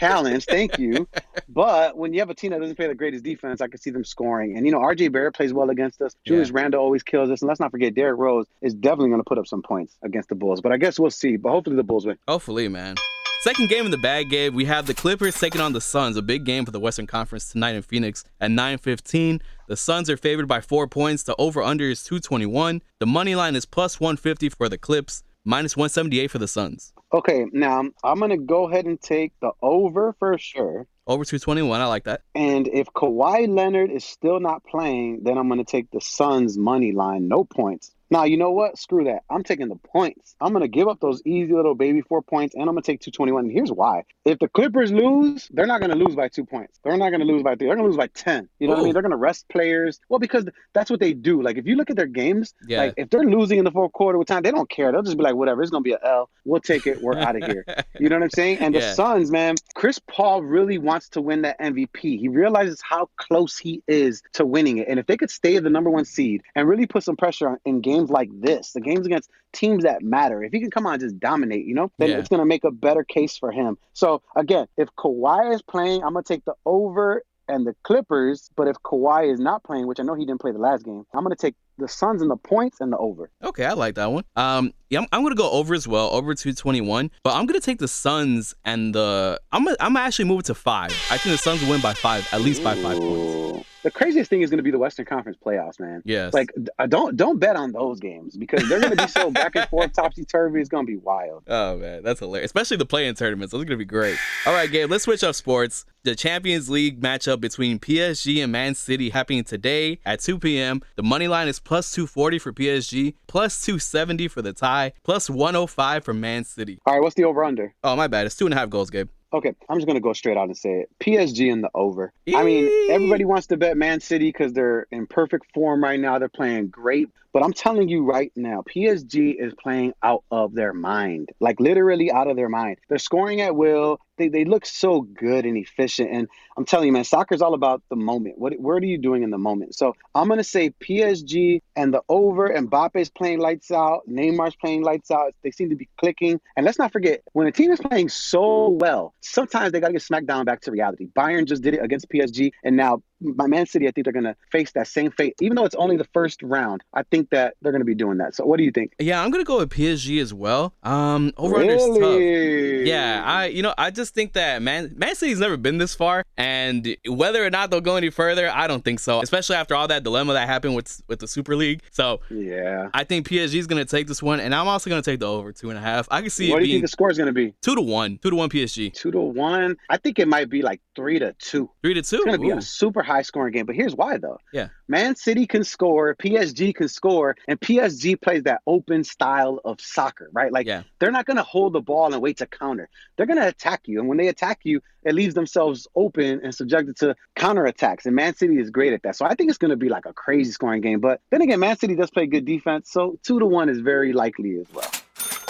challenge. 0.00 0.44
Thank 0.46 0.78
you. 0.78 1.06
But 1.48 1.96
when 1.96 2.12
you 2.12 2.20
have 2.20 2.30
a 2.30 2.34
team 2.34 2.50
that 2.50 2.60
doesn't 2.60 2.76
play 2.76 2.88
the 2.88 2.94
greatest 2.94 3.22
defense, 3.22 3.60
I 3.60 3.68
can 3.68 3.78
see 3.78 3.90
them 3.90 4.04
scoring. 4.04 4.56
And 4.56 4.66
you 4.66 4.72
know, 4.72 4.80
RJ 4.80 5.12
Barrett 5.12 5.34
plays 5.34 5.52
well 5.52 5.70
against 5.70 6.00
us. 6.00 6.16
Julius 6.26 6.48
yeah. 6.48 6.60
Randle 6.60 6.80
always 6.80 7.02
kills 7.02 7.30
us. 7.30 7.42
And 7.42 7.48
let's 7.48 7.60
not 7.60 7.70
forget, 7.70 7.94
Derrick 7.94 8.18
Rose 8.18 8.46
is 8.62 8.74
definitely 8.74 9.10
going 9.10 9.20
to 9.20 9.28
put 9.28 9.38
up 9.38 9.46
some 9.46 9.62
points 9.62 9.96
against 10.02 10.28
the 10.28 10.34
Bulls. 10.34 10.60
But 10.60 10.72
I 10.72 10.76
guess 10.76 10.98
we'll 10.98 11.10
see. 11.10 11.36
But 11.36 11.50
hopefully 11.50 11.76
the 11.76 11.84
Bulls 11.84 12.06
win. 12.06 12.18
Hopefully, 12.26 12.68
man. 12.68 12.96
Second 13.42 13.70
game 13.70 13.86
in 13.86 13.90
the 13.90 13.96
bag, 13.96 14.28
Gabe, 14.28 14.54
we 14.54 14.66
have 14.66 14.86
the 14.86 14.92
Clippers 14.92 15.40
taking 15.40 15.62
on 15.62 15.72
the 15.72 15.80
Suns, 15.80 16.18
a 16.18 16.22
big 16.22 16.44
game 16.44 16.66
for 16.66 16.72
the 16.72 16.80
Western 16.80 17.06
Conference 17.06 17.50
tonight 17.50 17.74
in 17.74 17.80
Phoenix 17.80 18.22
at 18.38 18.50
9:15. 18.50 19.40
The 19.66 19.78
Suns 19.78 20.10
are 20.10 20.18
favored 20.18 20.46
by 20.46 20.60
four 20.60 20.86
points. 20.86 21.22
The 21.22 21.34
over/under 21.36 21.88
is 21.88 22.04
221. 22.04 22.82
The 22.98 23.06
money 23.06 23.34
line 23.34 23.56
is 23.56 23.64
plus 23.64 23.98
150 23.98 24.50
for 24.50 24.68
the 24.68 24.76
Clips, 24.76 25.22
minus 25.44 25.76
178 25.76 26.30
for 26.30 26.38
the 26.38 26.48
Suns. 26.48 26.92
Okay, 27.12 27.46
now 27.52 27.84
I'm 28.04 28.20
gonna 28.20 28.36
go 28.36 28.68
ahead 28.68 28.86
and 28.86 29.00
take 29.00 29.32
the 29.40 29.50
over 29.62 30.14
for 30.18 30.38
sure. 30.38 30.86
Over 31.06 31.24
221, 31.24 31.80
I 31.80 31.86
like 31.86 32.04
that. 32.04 32.22
And 32.34 32.68
if 32.68 32.86
Kawhi 32.94 33.48
Leonard 33.48 33.90
is 33.90 34.04
still 34.04 34.38
not 34.38 34.64
playing, 34.64 35.20
then 35.24 35.38
I'm 35.38 35.48
gonna 35.48 35.64
take 35.64 35.90
the 35.90 36.00
Suns 36.00 36.56
money 36.56 36.92
line, 36.92 37.26
no 37.28 37.44
points. 37.44 37.92
Now, 38.10 38.24
you 38.24 38.36
know 38.36 38.50
what? 38.50 38.76
Screw 38.76 39.04
that. 39.04 39.22
I'm 39.30 39.44
taking 39.44 39.68
the 39.68 39.76
points. 39.76 40.34
I'm 40.40 40.52
going 40.52 40.62
to 40.62 40.68
give 40.68 40.88
up 40.88 40.98
those 41.00 41.22
easy 41.24 41.52
little 41.52 41.76
baby 41.76 42.00
four 42.00 42.22
points, 42.22 42.54
and 42.54 42.62
I'm 42.62 42.74
going 42.74 42.82
to 42.82 42.86
take 42.86 43.00
221. 43.00 43.44
And 43.44 43.52
here's 43.52 43.70
why. 43.70 44.02
If 44.24 44.40
the 44.40 44.48
Clippers 44.48 44.90
lose, 44.90 45.48
they're 45.52 45.66
not 45.66 45.80
going 45.80 45.92
to 45.92 45.96
lose 45.96 46.16
by 46.16 46.28
two 46.28 46.44
points. 46.44 46.80
They're 46.82 46.96
not 46.96 47.10
going 47.10 47.20
to 47.20 47.26
lose 47.26 47.42
by 47.42 47.54
three. 47.54 47.68
They're 47.68 47.76
going 47.76 47.84
to 47.84 47.88
lose 47.88 47.96
by 47.96 48.08
10. 48.08 48.48
You 48.58 48.66
know 48.66 48.72
Ooh. 48.72 48.76
what 48.76 48.80
I 48.80 48.84
mean? 48.84 48.92
They're 48.94 49.02
going 49.02 49.10
to 49.10 49.16
rest 49.16 49.48
players. 49.48 50.00
Well, 50.08 50.18
because 50.18 50.46
that's 50.72 50.90
what 50.90 50.98
they 50.98 51.12
do. 51.12 51.40
Like, 51.40 51.56
if 51.56 51.66
you 51.66 51.76
look 51.76 51.90
at 51.90 51.96
their 51.96 52.06
games, 52.06 52.52
yeah. 52.66 52.78
like, 52.78 52.94
if 52.96 53.10
they're 53.10 53.24
losing 53.24 53.58
in 53.58 53.64
the 53.64 53.70
fourth 53.70 53.92
quarter 53.92 54.18
with 54.18 54.26
time, 54.26 54.42
they 54.42 54.50
don't 54.50 54.68
care. 54.68 54.90
They'll 54.90 55.02
just 55.02 55.16
be 55.16 55.22
like, 55.22 55.36
whatever, 55.36 55.62
it's 55.62 55.70
going 55.70 55.84
to 55.84 55.88
be 55.88 55.92
an 55.92 56.00
L. 56.04 56.28
We'll 56.44 56.60
take 56.60 56.86
it. 56.86 57.00
We're 57.00 57.18
out 57.18 57.36
of 57.36 57.44
here. 57.44 57.64
You 57.98 58.08
know 58.08 58.16
what 58.16 58.24
I'm 58.24 58.30
saying? 58.30 58.58
And 58.58 58.74
yeah. 58.74 58.80
the 58.80 58.94
Suns, 58.94 59.30
man, 59.30 59.56
Chris 59.74 60.00
Paul 60.08 60.42
really 60.42 60.78
wants 60.78 61.10
to 61.10 61.20
win 61.20 61.42
that 61.42 61.60
MVP. 61.60 62.18
He 62.18 62.28
realizes 62.28 62.80
how 62.80 63.08
close 63.18 63.58
he 63.58 63.82
is 63.86 64.22
to 64.34 64.46
winning 64.46 64.78
it. 64.78 64.88
And 64.88 64.98
if 64.98 65.06
they 65.06 65.16
could 65.16 65.30
stay 65.30 65.58
the 65.58 65.70
number 65.70 65.90
one 65.90 66.04
seed 66.04 66.42
and 66.54 66.68
really 66.68 66.86
put 66.86 67.02
some 67.02 67.16
pressure 67.16 67.48
on, 67.48 67.58
in 67.64 67.80
games 67.80 67.99
like 68.08 68.30
this, 68.32 68.72
the 68.72 68.80
games 68.80 69.04
against 69.06 69.28
teams 69.52 69.82
that 69.82 70.02
matter. 70.02 70.42
If 70.42 70.52
he 70.52 70.60
can 70.60 70.70
come 70.70 70.86
on 70.86 70.94
and 70.94 71.02
just 71.02 71.18
dominate, 71.18 71.66
you 71.66 71.74
know, 71.74 71.90
then 71.98 72.10
yeah. 72.10 72.18
it's 72.18 72.28
going 72.28 72.40
to 72.40 72.46
make 72.46 72.64
a 72.64 72.70
better 72.70 73.04
case 73.04 73.36
for 73.36 73.50
him. 73.50 73.76
So 73.92 74.22
again, 74.36 74.66
if 74.76 74.88
Kawhi 74.96 75.54
is 75.54 75.60
playing, 75.62 76.02
I'm 76.02 76.12
going 76.12 76.24
to 76.24 76.28
take 76.28 76.44
the 76.44 76.54
over 76.64 77.22
and 77.48 77.66
the 77.66 77.74
Clippers. 77.82 78.48
But 78.56 78.68
if 78.68 78.76
Kawhi 78.84 79.32
is 79.32 79.40
not 79.40 79.64
playing, 79.64 79.86
which 79.86 80.00
I 80.00 80.04
know 80.04 80.14
he 80.14 80.24
didn't 80.24 80.40
play 80.40 80.52
the 80.52 80.58
last 80.58 80.84
game, 80.84 81.04
I'm 81.12 81.24
going 81.24 81.36
to 81.36 81.40
take 81.40 81.56
the 81.80 81.88
Suns 81.88 82.22
and 82.22 82.30
the 82.30 82.36
points 82.36 82.80
and 82.80 82.92
the 82.92 82.98
over. 82.98 83.30
Okay, 83.42 83.64
I 83.64 83.72
like 83.72 83.96
that 83.96 84.12
one. 84.12 84.24
Um, 84.36 84.72
yeah, 84.90 85.00
I'm, 85.00 85.06
I'm 85.12 85.22
gonna 85.22 85.34
go 85.34 85.50
over 85.50 85.74
as 85.74 85.88
well, 85.88 86.10
over 86.10 86.34
221. 86.34 87.10
But 87.22 87.34
I'm 87.34 87.46
gonna 87.46 87.58
take 87.58 87.78
the 87.78 87.88
Suns 87.88 88.54
and 88.64 88.94
the 88.94 89.40
I'm 89.50 89.64
gonna, 89.64 89.76
I'm 89.80 89.94
gonna 89.94 90.04
actually 90.04 90.26
move 90.26 90.40
it 90.40 90.46
to 90.46 90.54
five. 90.54 90.90
I 91.10 91.16
think 91.16 91.34
the 91.34 91.38
Suns 91.38 91.62
will 91.62 91.70
win 91.70 91.80
by 91.80 91.94
five, 91.94 92.28
at 92.32 92.42
least 92.42 92.62
by 92.62 92.74
five 92.74 92.98
points. 92.98 93.69
The 93.82 93.90
craziest 93.90 94.28
thing 94.28 94.42
is 94.42 94.50
going 94.50 94.58
to 94.58 94.62
be 94.62 94.70
the 94.70 94.78
Western 94.78 95.06
Conference 95.06 95.38
playoffs, 95.44 95.80
man. 95.80 96.02
Yes. 96.04 96.34
Like, 96.34 96.52
don't 96.88 97.16
don't 97.16 97.38
bet 97.38 97.56
on 97.56 97.72
those 97.72 97.98
games 97.98 98.36
because 98.36 98.68
they're 98.68 98.80
going 98.80 98.96
to 98.96 99.02
be 99.06 99.08
so 99.08 99.30
back 99.30 99.56
and 99.56 99.68
forth, 99.68 99.92
topsy 99.92 100.24
turvy. 100.24 100.60
It's 100.60 100.68
going 100.68 100.86
to 100.86 100.90
be 100.90 100.98
wild. 100.98 101.44
Oh 101.48 101.76
man, 101.76 102.02
that's 102.02 102.20
hilarious. 102.20 102.48
Especially 102.48 102.76
the 102.76 102.86
play-in 102.86 103.14
tournaments. 103.14 103.52
Those 103.52 103.62
are 103.62 103.64
going 103.64 103.78
to 103.78 103.84
be 103.84 103.86
great. 103.86 104.18
All 104.46 104.52
right, 104.52 104.70
Gabe. 104.70 104.90
Let's 104.90 105.04
switch 105.04 105.24
up 105.24 105.34
sports. 105.34 105.84
The 106.02 106.14
Champions 106.14 106.70
League 106.70 107.00
matchup 107.00 107.40
between 107.40 107.78
PSG 107.78 108.42
and 108.42 108.50
Man 108.52 108.74
City 108.74 109.10
happening 109.10 109.44
today 109.44 109.98
at 110.04 110.20
2 110.20 110.38
p.m. 110.38 110.80
The 110.96 111.02
money 111.02 111.28
line 111.28 111.48
is 111.48 111.58
plus 111.58 111.92
240 111.92 112.38
for 112.38 112.52
PSG, 112.52 113.14
plus 113.26 113.60
270 113.62 114.28
for 114.28 114.40
the 114.40 114.52
tie, 114.54 114.92
plus 115.02 115.28
105 115.28 116.04
for 116.04 116.14
Man 116.14 116.44
City. 116.44 116.78
All 116.86 116.94
right, 116.94 117.02
what's 117.02 117.14
the 117.14 117.24
over/under? 117.24 117.74
Oh 117.84 117.96
my 117.96 118.06
bad. 118.06 118.26
It's 118.26 118.36
two 118.36 118.46
and 118.46 118.54
a 118.54 118.56
half 118.56 118.70
goals, 118.70 118.90
Gabe. 118.90 119.08
Okay, 119.32 119.54
I'm 119.68 119.76
just 119.76 119.86
gonna 119.86 120.00
go 120.00 120.12
straight 120.12 120.36
out 120.36 120.46
and 120.48 120.56
say 120.56 120.80
it. 120.80 120.90
PSG 121.00 121.50
in 121.52 121.60
the 121.60 121.70
over. 121.74 122.12
I 122.34 122.42
mean, 122.42 122.68
everybody 122.90 123.24
wants 123.24 123.46
to 123.48 123.56
bet 123.56 123.76
Man 123.76 124.00
City 124.00 124.28
because 124.28 124.52
they're 124.52 124.86
in 124.90 125.06
perfect 125.06 125.52
form 125.54 125.84
right 125.84 126.00
now. 126.00 126.18
They're 126.18 126.28
playing 126.28 126.68
great, 126.68 127.08
but 127.32 127.44
I'm 127.44 127.52
telling 127.52 127.88
you 127.88 128.04
right 128.04 128.32
now, 128.34 128.62
PSG 128.62 129.34
is 129.38 129.52
playing 129.54 129.92
out 130.02 130.24
of 130.30 130.54
their 130.54 130.72
mind, 130.72 131.30
like 131.40 131.60
literally 131.60 132.10
out 132.10 132.28
of 132.28 132.36
their 132.36 132.48
mind. 132.48 132.78
They're 132.88 132.98
scoring 132.98 133.40
at 133.40 133.54
will. 133.54 134.00
They, 134.18 134.28
they 134.28 134.44
look 134.44 134.66
so 134.66 135.00
good 135.00 135.46
and 135.46 135.56
efficient. 135.56 136.10
And 136.10 136.28
I'm 136.56 136.64
telling 136.64 136.86
you, 136.86 136.92
man, 136.92 137.04
soccer 137.04 137.34
is 137.34 137.40
all 137.40 137.54
about 137.54 137.82
the 137.88 137.96
moment. 137.96 138.36
What 138.38 138.58
what 138.58 138.82
are 138.82 138.86
you 138.86 138.98
doing 138.98 139.22
in 139.22 139.30
the 139.30 139.38
moment? 139.38 139.74
So 139.74 139.94
I'm 140.14 140.28
gonna 140.28 140.44
say 140.44 140.70
PSG 140.70 141.62
and 141.76 141.94
the 141.94 142.02
over. 142.08 142.46
And 142.46 142.70
Mbappe's 142.70 143.08
playing 143.08 143.38
lights 143.38 143.70
out. 143.70 144.02
Neymar's 144.08 144.56
playing 144.56 144.82
lights 144.82 145.10
out. 145.10 145.34
They 145.42 145.52
seem 145.52 145.70
to 145.70 145.76
be 145.76 145.88
clicking. 145.98 146.40
And 146.56 146.66
let's 146.66 146.78
not 146.78 146.92
forget, 146.92 147.22
when 147.32 147.46
a 147.46 147.52
team 147.52 147.70
is 147.70 147.80
playing 147.80 148.08
so 148.08 148.70
well, 148.70 149.14
sometimes 149.20 149.72
they 149.72 149.80
gotta 149.80 149.92
get 149.94 150.02
smacked 150.02 150.26
down 150.26 150.44
back 150.44 150.60
to 150.62 150.70
reality. 150.70 151.06
Bayern 151.16 151.46
just 151.46 151.62
did 151.62 151.74
it 151.74 151.82
against 151.82 152.08
PSG, 152.10 152.52
and 152.64 152.76
now 152.76 153.02
my 153.20 153.46
Man 153.46 153.66
City, 153.66 153.86
I 153.88 153.90
think 153.90 154.04
they're 154.04 154.12
going 154.12 154.24
to 154.24 154.36
face 154.50 154.72
that 154.72 154.88
same 154.88 155.10
fate. 155.10 155.34
Even 155.40 155.56
though 155.56 155.64
it's 155.64 155.74
only 155.74 155.96
the 155.96 156.06
first 156.12 156.42
round, 156.42 156.82
I 156.94 157.02
think 157.02 157.30
that 157.30 157.54
they're 157.60 157.72
going 157.72 157.80
to 157.80 157.86
be 157.86 157.94
doing 157.94 158.18
that. 158.18 158.34
So, 158.34 158.44
what 158.44 158.58
do 158.58 158.64
you 158.64 158.70
think? 158.70 158.92
Yeah, 158.98 159.22
I'm 159.22 159.30
going 159.30 159.44
to 159.44 159.46
go 159.46 159.58
with 159.58 159.70
PSG 159.70 160.20
as 160.20 160.32
well. 160.32 160.74
Um, 160.82 161.32
over 161.36 161.58
really? 161.58 162.00
tough. 162.00 162.86
Yeah, 162.86 163.22
I 163.24 163.46
you 163.46 163.62
know 163.62 163.74
I 163.76 163.90
just 163.90 164.14
think 164.14 164.32
that 164.34 164.62
Man 164.62 164.94
Man 164.96 165.14
City's 165.14 165.40
never 165.40 165.56
been 165.56 165.78
this 165.78 165.94
far, 165.94 166.24
and 166.36 166.96
whether 167.06 167.44
or 167.44 167.50
not 167.50 167.70
they'll 167.70 167.80
go 167.80 167.96
any 167.96 168.10
further, 168.10 168.50
I 168.50 168.66
don't 168.66 168.84
think 168.84 169.00
so. 169.00 169.20
Especially 169.20 169.56
after 169.56 169.74
all 169.74 169.88
that 169.88 170.02
dilemma 170.02 170.32
that 170.34 170.48
happened 170.48 170.74
with 170.74 171.02
with 171.08 171.18
the 171.18 171.28
Super 171.28 171.56
League. 171.56 171.82
So 171.90 172.20
yeah, 172.30 172.88
I 172.94 173.04
think 173.04 173.28
PSG 173.28 173.56
is 173.56 173.66
going 173.66 173.84
to 173.84 173.90
take 173.90 174.06
this 174.06 174.22
one, 174.22 174.40
and 174.40 174.54
I'm 174.54 174.68
also 174.68 174.90
going 174.90 175.02
to 175.02 175.10
take 175.10 175.20
the 175.20 175.28
over 175.28 175.52
two 175.52 175.70
and 175.70 175.78
a 175.78 175.82
half. 175.82 176.08
I 176.10 176.20
can 176.20 176.30
see. 176.30 176.50
What 176.50 176.60
do 176.60 176.66
you 176.66 176.74
think 176.74 176.84
the 176.84 176.88
score 176.88 177.10
is 177.10 177.18
going 177.18 177.26
to 177.26 177.32
be? 177.32 177.54
Two 177.62 177.74
to 177.74 177.82
one. 177.82 178.18
Two 178.18 178.30
to 178.30 178.36
one 178.36 178.48
PSG. 178.48 178.92
Two 178.92 179.10
to 179.10 179.20
one. 179.20 179.76
I 179.88 179.96
think 179.96 180.18
it 180.18 180.28
might 180.28 180.48
be 180.48 180.62
like 180.62 180.80
three 180.96 181.18
to 181.18 181.34
two. 181.38 181.70
Three 181.82 181.94
to 181.94 182.02
two. 182.02 182.16
It's 182.16 182.24
going 182.24 182.38
to 182.38 182.42
be 182.42 182.50
a 182.50 182.62
super 182.62 183.02
high 183.10 183.22
scoring 183.22 183.52
game. 183.52 183.66
But 183.66 183.74
here's 183.74 183.94
why 183.94 184.18
though. 184.18 184.38
Yeah. 184.52 184.68
Man 184.88 185.16
City 185.16 185.46
can 185.46 185.64
score, 185.64 186.14
PSG 186.14 186.74
can 186.74 186.88
score, 186.88 187.36
and 187.48 187.60
PSG 187.60 188.20
plays 188.20 188.44
that 188.44 188.60
open 188.66 189.04
style 189.04 189.60
of 189.64 189.80
soccer, 189.80 190.28
right? 190.32 190.52
Like 190.52 190.66
yeah. 190.66 190.82
they're 190.98 191.10
not 191.10 191.26
gonna 191.26 191.42
hold 191.42 191.72
the 191.72 191.80
ball 191.80 192.12
and 192.12 192.22
wait 192.22 192.38
to 192.38 192.46
counter. 192.46 192.88
They're 193.16 193.26
gonna 193.26 193.46
attack 193.46 193.82
you. 193.86 194.00
And 194.00 194.08
when 194.08 194.18
they 194.18 194.28
attack 194.28 194.60
you, 194.64 194.80
it 195.02 195.14
leaves 195.14 195.34
themselves 195.34 195.88
open 195.94 196.40
and 196.42 196.54
subjected 196.54 196.96
to 196.98 197.16
counter 197.36 197.66
attacks. 197.66 198.06
And 198.06 198.14
Man 198.14 198.34
City 198.34 198.58
is 198.58 198.70
great 198.70 198.92
at 198.92 199.02
that. 199.02 199.16
So 199.16 199.24
I 199.24 199.34
think 199.34 199.48
it's 199.50 199.58
gonna 199.58 199.76
be 199.76 199.88
like 199.88 200.06
a 200.06 200.12
crazy 200.12 200.52
scoring 200.52 200.80
game. 200.80 201.00
But 201.00 201.20
then 201.30 201.42
again, 201.42 201.60
Man 201.60 201.76
City 201.76 201.94
does 201.94 202.10
play 202.10 202.26
good 202.26 202.44
defense, 202.44 202.90
so 202.90 203.18
two 203.22 203.38
to 203.38 203.46
one 203.46 203.68
is 203.68 203.80
very 203.80 204.12
likely 204.12 204.56
as 204.58 204.66
well. 204.72 204.90